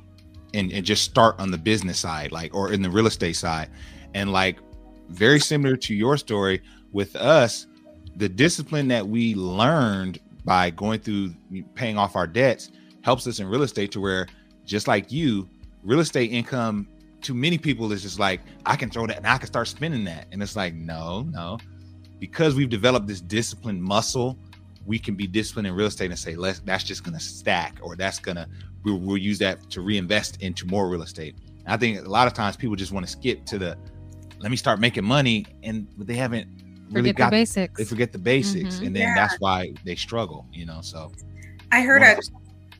and, 0.52 0.72
and 0.72 0.84
just 0.84 1.04
start 1.04 1.38
on 1.38 1.50
the 1.50 1.58
business 1.58 1.98
side, 1.98 2.32
like 2.32 2.54
or 2.54 2.72
in 2.72 2.82
the 2.82 2.90
real 2.90 3.06
estate 3.06 3.36
side. 3.36 3.70
And 4.14 4.32
like 4.32 4.58
very 5.08 5.40
similar 5.40 5.76
to 5.76 5.94
your 5.94 6.16
story 6.16 6.62
with 6.92 7.14
us, 7.16 7.66
the 8.16 8.28
discipline 8.28 8.88
that 8.88 9.06
we 9.06 9.34
learned 9.34 10.18
by 10.44 10.70
going 10.70 11.00
through 11.00 11.34
paying 11.74 11.96
off 11.96 12.16
our 12.16 12.26
debts 12.26 12.72
helps 13.02 13.26
us 13.26 13.38
in 13.38 13.46
real 13.46 13.62
estate 13.62 13.92
to 13.92 14.00
where 14.00 14.26
just 14.64 14.88
like 14.88 15.12
you, 15.12 15.48
real 15.82 16.00
estate 16.00 16.32
income 16.32 16.88
to 17.22 17.34
many 17.34 17.58
people 17.58 17.92
is 17.92 18.02
just 18.02 18.18
like, 18.18 18.40
I 18.66 18.76
can 18.76 18.90
throw 18.90 19.06
that 19.06 19.18
and 19.18 19.26
I 19.26 19.38
can 19.38 19.46
start 19.46 19.68
spending 19.68 20.04
that. 20.04 20.26
And 20.32 20.42
it's 20.42 20.56
like, 20.56 20.74
no, 20.74 21.22
no. 21.22 21.58
Because 22.18 22.54
we've 22.54 22.68
developed 22.68 23.06
this 23.06 23.20
discipline 23.20 23.80
muscle, 23.80 24.36
we 24.86 24.98
can 24.98 25.14
be 25.14 25.26
disciplined 25.26 25.66
in 25.66 25.74
real 25.74 25.86
estate 25.86 26.10
and 26.10 26.18
say, 26.18 26.36
let's 26.36 26.60
that's 26.60 26.84
just 26.84 27.04
gonna 27.04 27.20
stack 27.20 27.78
or 27.82 27.96
that's 27.96 28.18
gonna 28.18 28.48
we'll, 28.84 28.98
we'll 28.98 29.16
use 29.16 29.38
that 29.38 29.70
to 29.70 29.80
reinvest 29.80 30.42
into 30.42 30.66
more 30.66 30.88
real 30.88 31.02
estate. 31.02 31.36
And 31.64 31.68
I 31.68 31.76
think 31.76 32.04
a 32.04 32.08
lot 32.08 32.26
of 32.26 32.34
times 32.34 32.56
people 32.56 32.76
just 32.76 32.92
want 32.92 33.06
to 33.06 33.12
skip 33.12 33.44
to 33.46 33.58
the 33.58 33.76
let 34.40 34.50
me 34.50 34.56
start 34.56 34.80
making 34.80 35.04
money, 35.04 35.44
and 35.62 35.86
they 35.98 36.14
haven't 36.14 36.48
really 36.90 37.10
forget 37.10 37.16
got 37.16 37.30
the 37.30 37.36
basics. 37.36 37.78
They 37.78 37.84
forget 37.84 38.12
the 38.12 38.18
basics, 38.18 38.76
mm-hmm. 38.76 38.86
and 38.86 38.96
then 38.96 39.02
yeah. 39.02 39.14
that's 39.14 39.38
why 39.38 39.74
they 39.84 39.94
struggle. 39.94 40.46
You 40.52 40.66
know, 40.66 40.80
so 40.80 41.12
I 41.72 41.82
heard 41.82 42.02
a 42.02 42.18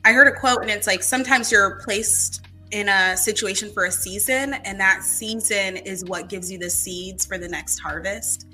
I 0.03 0.13
heard 0.13 0.27
a 0.27 0.31
quote, 0.31 0.61
and 0.61 0.71
it's 0.71 0.87
like 0.87 1.03
sometimes 1.03 1.51
you're 1.51 1.79
placed 1.83 2.45
in 2.71 2.89
a 2.89 3.15
situation 3.15 3.71
for 3.71 3.85
a 3.85 3.91
season, 3.91 4.55
and 4.65 4.79
that 4.79 5.03
season 5.03 5.77
is 5.77 6.03
what 6.05 6.29
gives 6.29 6.51
you 6.51 6.57
the 6.57 6.69
seeds 6.69 7.25
for 7.25 7.37
the 7.37 7.47
next 7.47 7.79
harvest. 7.79 8.47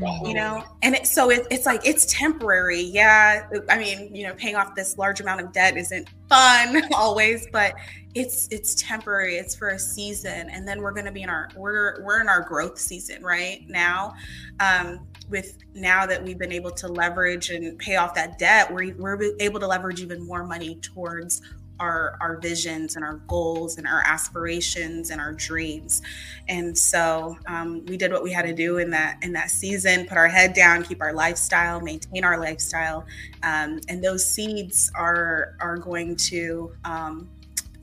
Wow. 0.00 0.22
You 0.24 0.34
know, 0.34 0.64
and 0.82 0.94
it, 0.94 1.06
so 1.06 1.30
it, 1.30 1.46
it's 1.50 1.66
like 1.66 1.86
it's 1.86 2.06
temporary. 2.06 2.80
Yeah, 2.80 3.46
I 3.68 3.78
mean, 3.78 4.14
you 4.14 4.26
know, 4.26 4.34
paying 4.34 4.56
off 4.56 4.74
this 4.74 4.96
large 4.96 5.20
amount 5.20 5.42
of 5.42 5.52
debt 5.52 5.76
isn't 5.76 6.08
fun 6.28 6.82
always, 6.94 7.46
but 7.52 7.74
it's 8.14 8.48
it's 8.50 8.74
temporary. 8.76 9.36
It's 9.36 9.54
for 9.54 9.68
a 9.68 9.78
season, 9.78 10.48
and 10.50 10.66
then 10.66 10.80
we're 10.80 10.92
going 10.92 11.04
to 11.04 11.12
be 11.12 11.22
in 11.22 11.28
our 11.28 11.50
we're 11.54 12.02
we're 12.02 12.20
in 12.20 12.28
our 12.28 12.40
growth 12.40 12.78
season 12.78 13.22
right 13.22 13.62
now. 13.68 14.14
Um, 14.58 15.06
with 15.28 15.58
now 15.74 16.06
that 16.06 16.22
we've 16.22 16.38
been 16.38 16.52
able 16.52 16.72
to 16.72 16.88
leverage 16.88 17.50
and 17.50 17.78
pay 17.78 17.96
off 17.96 18.14
that 18.14 18.38
debt, 18.38 18.72
we're 18.72 18.94
we're 18.96 19.34
able 19.38 19.60
to 19.60 19.66
leverage 19.66 20.00
even 20.00 20.26
more 20.26 20.44
money 20.44 20.76
towards 20.76 21.42
our 21.80 22.16
our 22.20 22.36
visions 22.38 22.94
and 22.96 23.04
our 23.04 23.14
goals 23.26 23.78
and 23.78 23.86
our 23.86 24.02
aspirations 24.06 25.10
and 25.10 25.20
our 25.20 25.32
dreams. 25.32 26.02
And 26.48 26.76
so 26.76 27.36
um, 27.46 27.84
we 27.86 27.96
did 27.96 28.12
what 28.12 28.22
we 28.22 28.30
had 28.30 28.42
to 28.42 28.54
do 28.54 28.78
in 28.78 28.90
that 28.90 29.18
in 29.22 29.32
that 29.32 29.50
season 29.50 30.06
put 30.06 30.16
our 30.16 30.28
head 30.28 30.52
down 30.52 30.84
keep 30.84 31.00
our 31.00 31.12
lifestyle 31.12 31.80
maintain 31.80 32.22
our 32.22 32.38
lifestyle. 32.38 33.04
Um, 33.42 33.80
and 33.88 34.04
those 34.04 34.24
seeds 34.24 34.92
are 34.94 35.56
are 35.60 35.78
going 35.78 36.16
to 36.16 36.72
um, 36.84 37.28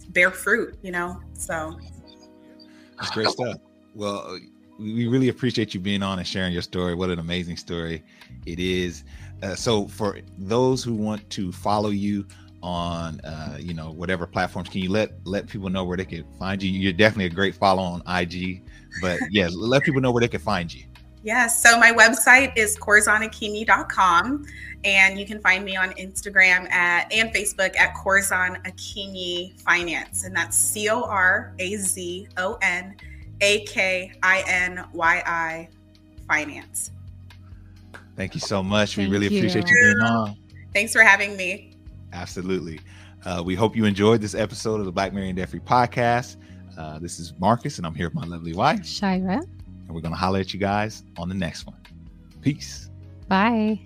bear 0.10 0.32
fruit 0.32 0.78
you 0.82 0.92
know? 0.92 1.20
So. 1.34 1.78
That's 2.98 3.12
great 3.12 3.28
stuff. 3.28 3.58
Well 3.94 4.40
we 4.80 5.08
really 5.08 5.30
appreciate 5.30 5.74
you 5.74 5.80
being 5.80 6.04
on 6.04 6.20
and 6.20 6.28
sharing 6.28 6.54
your 6.54 6.62
story. 6.62 6.94
What 6.94 7.10
an 7.10 7.20
amazing 7.20 7.58
story 7.58 8.04
it 8.46 8.60
is. 8.60 9.04
Uh, 9.42 9.56
so 9.56 9.88
for 9.88 10.20
those 10.38 10.84
who 10.84 10.94
want 10.94 11.28
to 11.32 11.52
follow 11.52 11.90
you 11.90 12.26
on 12.64 13.20
uh, 13.22 13.58
you 13.60 13.74
know 13.74 13.92
whatever 13.92 14.26
platforms. 14.28 14.70
Can 14.70 14.82
you 14.82 14.90
let 14.90 15.12
let 15.26 15.48
people 15.48 15.70
know 15.70 15.84
where 15.86 15.98
they 15.98 16.06
can 16.06 16.26
find 16.40 16.62
you? 16.62 16.72
You're 16.72 16.94
definitely 16.94 17.26
a 17.26 17.30
great 17.30 17.56
follow 17.56 17.84
on 17.84 18.02
ig 18.22 18.64
but 19.02 19.20
yeah 19.32 19.50
let 19.52 19.84
people 19.84 20.02
know 20.02 20.12
where 20.12 20.22
they 20.22 20.28
can 20.28 20.42
find 20.42 20.74
you. 20.74 20.84
Yes 21.24 21.62
so 21.62 21.80
my 21.80 21.92
website 21.92 22.56
is 22.56 22.78
corazon 22.78 23.30
and 24.84 25.20
you 25.20 25.26
can 25.26 25.42
find 25.42 25.66
me 25.66 25.76
on 25.76 25.90
instagram 25.94 26.72
at 26.72 27.12
and 27.12 27.34
facebook 27.34 27.76
at 27.78 27.96
corazon 27.96 28.58
akinyi 28.66 29.60
finance 29.62 30.24
and 30.24 30.36
that's 30.36 30.56
c-o-r-a-z-o-n 30.56 31.56
a-k-i-n-y-i 33.42 34.10
finance. 36.28 36.92
Thank 38.16 38.34
you 38.34 38.40
so 38.42 38.64
much. 38.64 38.96
Thank 38.96 39.10
we 39.10 39.14
really 39.14 39.28
you. 39.34 39.40
appreciate 39.40 39.70
you 39.70 39.94
being 39.94 40.00
on. 40.00 40.36
Thanks 40.74 40.94
for 40.94 41.02
having 41.02 41.38
me 41.38 41.77
Absolutely. 42.18 42.80
Uh, 43.26 43.44
we 43.46 43.54
hope 43.54 43.76
you 43.76 43.86
enjoyed 43.86 44.22
this 44.22 44.34
episode 44.34 44.80
of 44.80 44.86
the 44.86 44.92
Black 44.92 45.14
Married 45.14 45.36
Debt 45.36 45.50
Free 45.50 45.60
podcast. 45.60 46.38
Uh, 46.78 46.98
this 46.98 47.20
is 47.20 47.34
Marcus, 47.40 47.78
and 47.78 47.86
I'm 47.86 47.94
here 47.94 48.08
with 48.08 48.16
my 48.16 48.26
lovely 48.26 48.54
wife, 48.54 48.86
Shira. 48.86 49.38
And 49.38 49.90
we're 49.90 50.02
going 50.02 50.14
to 50.14 50.20
holler 50.20 50.40
at 50.40 50.54
you 50.54 50.60
guys 50.60 51.04
on 51.18 51.30
the 51.30 51.36
next 51.36 51.68
one. 51.68 51.78
Peace. 52.42 52.90
Bye. 53.28 53.80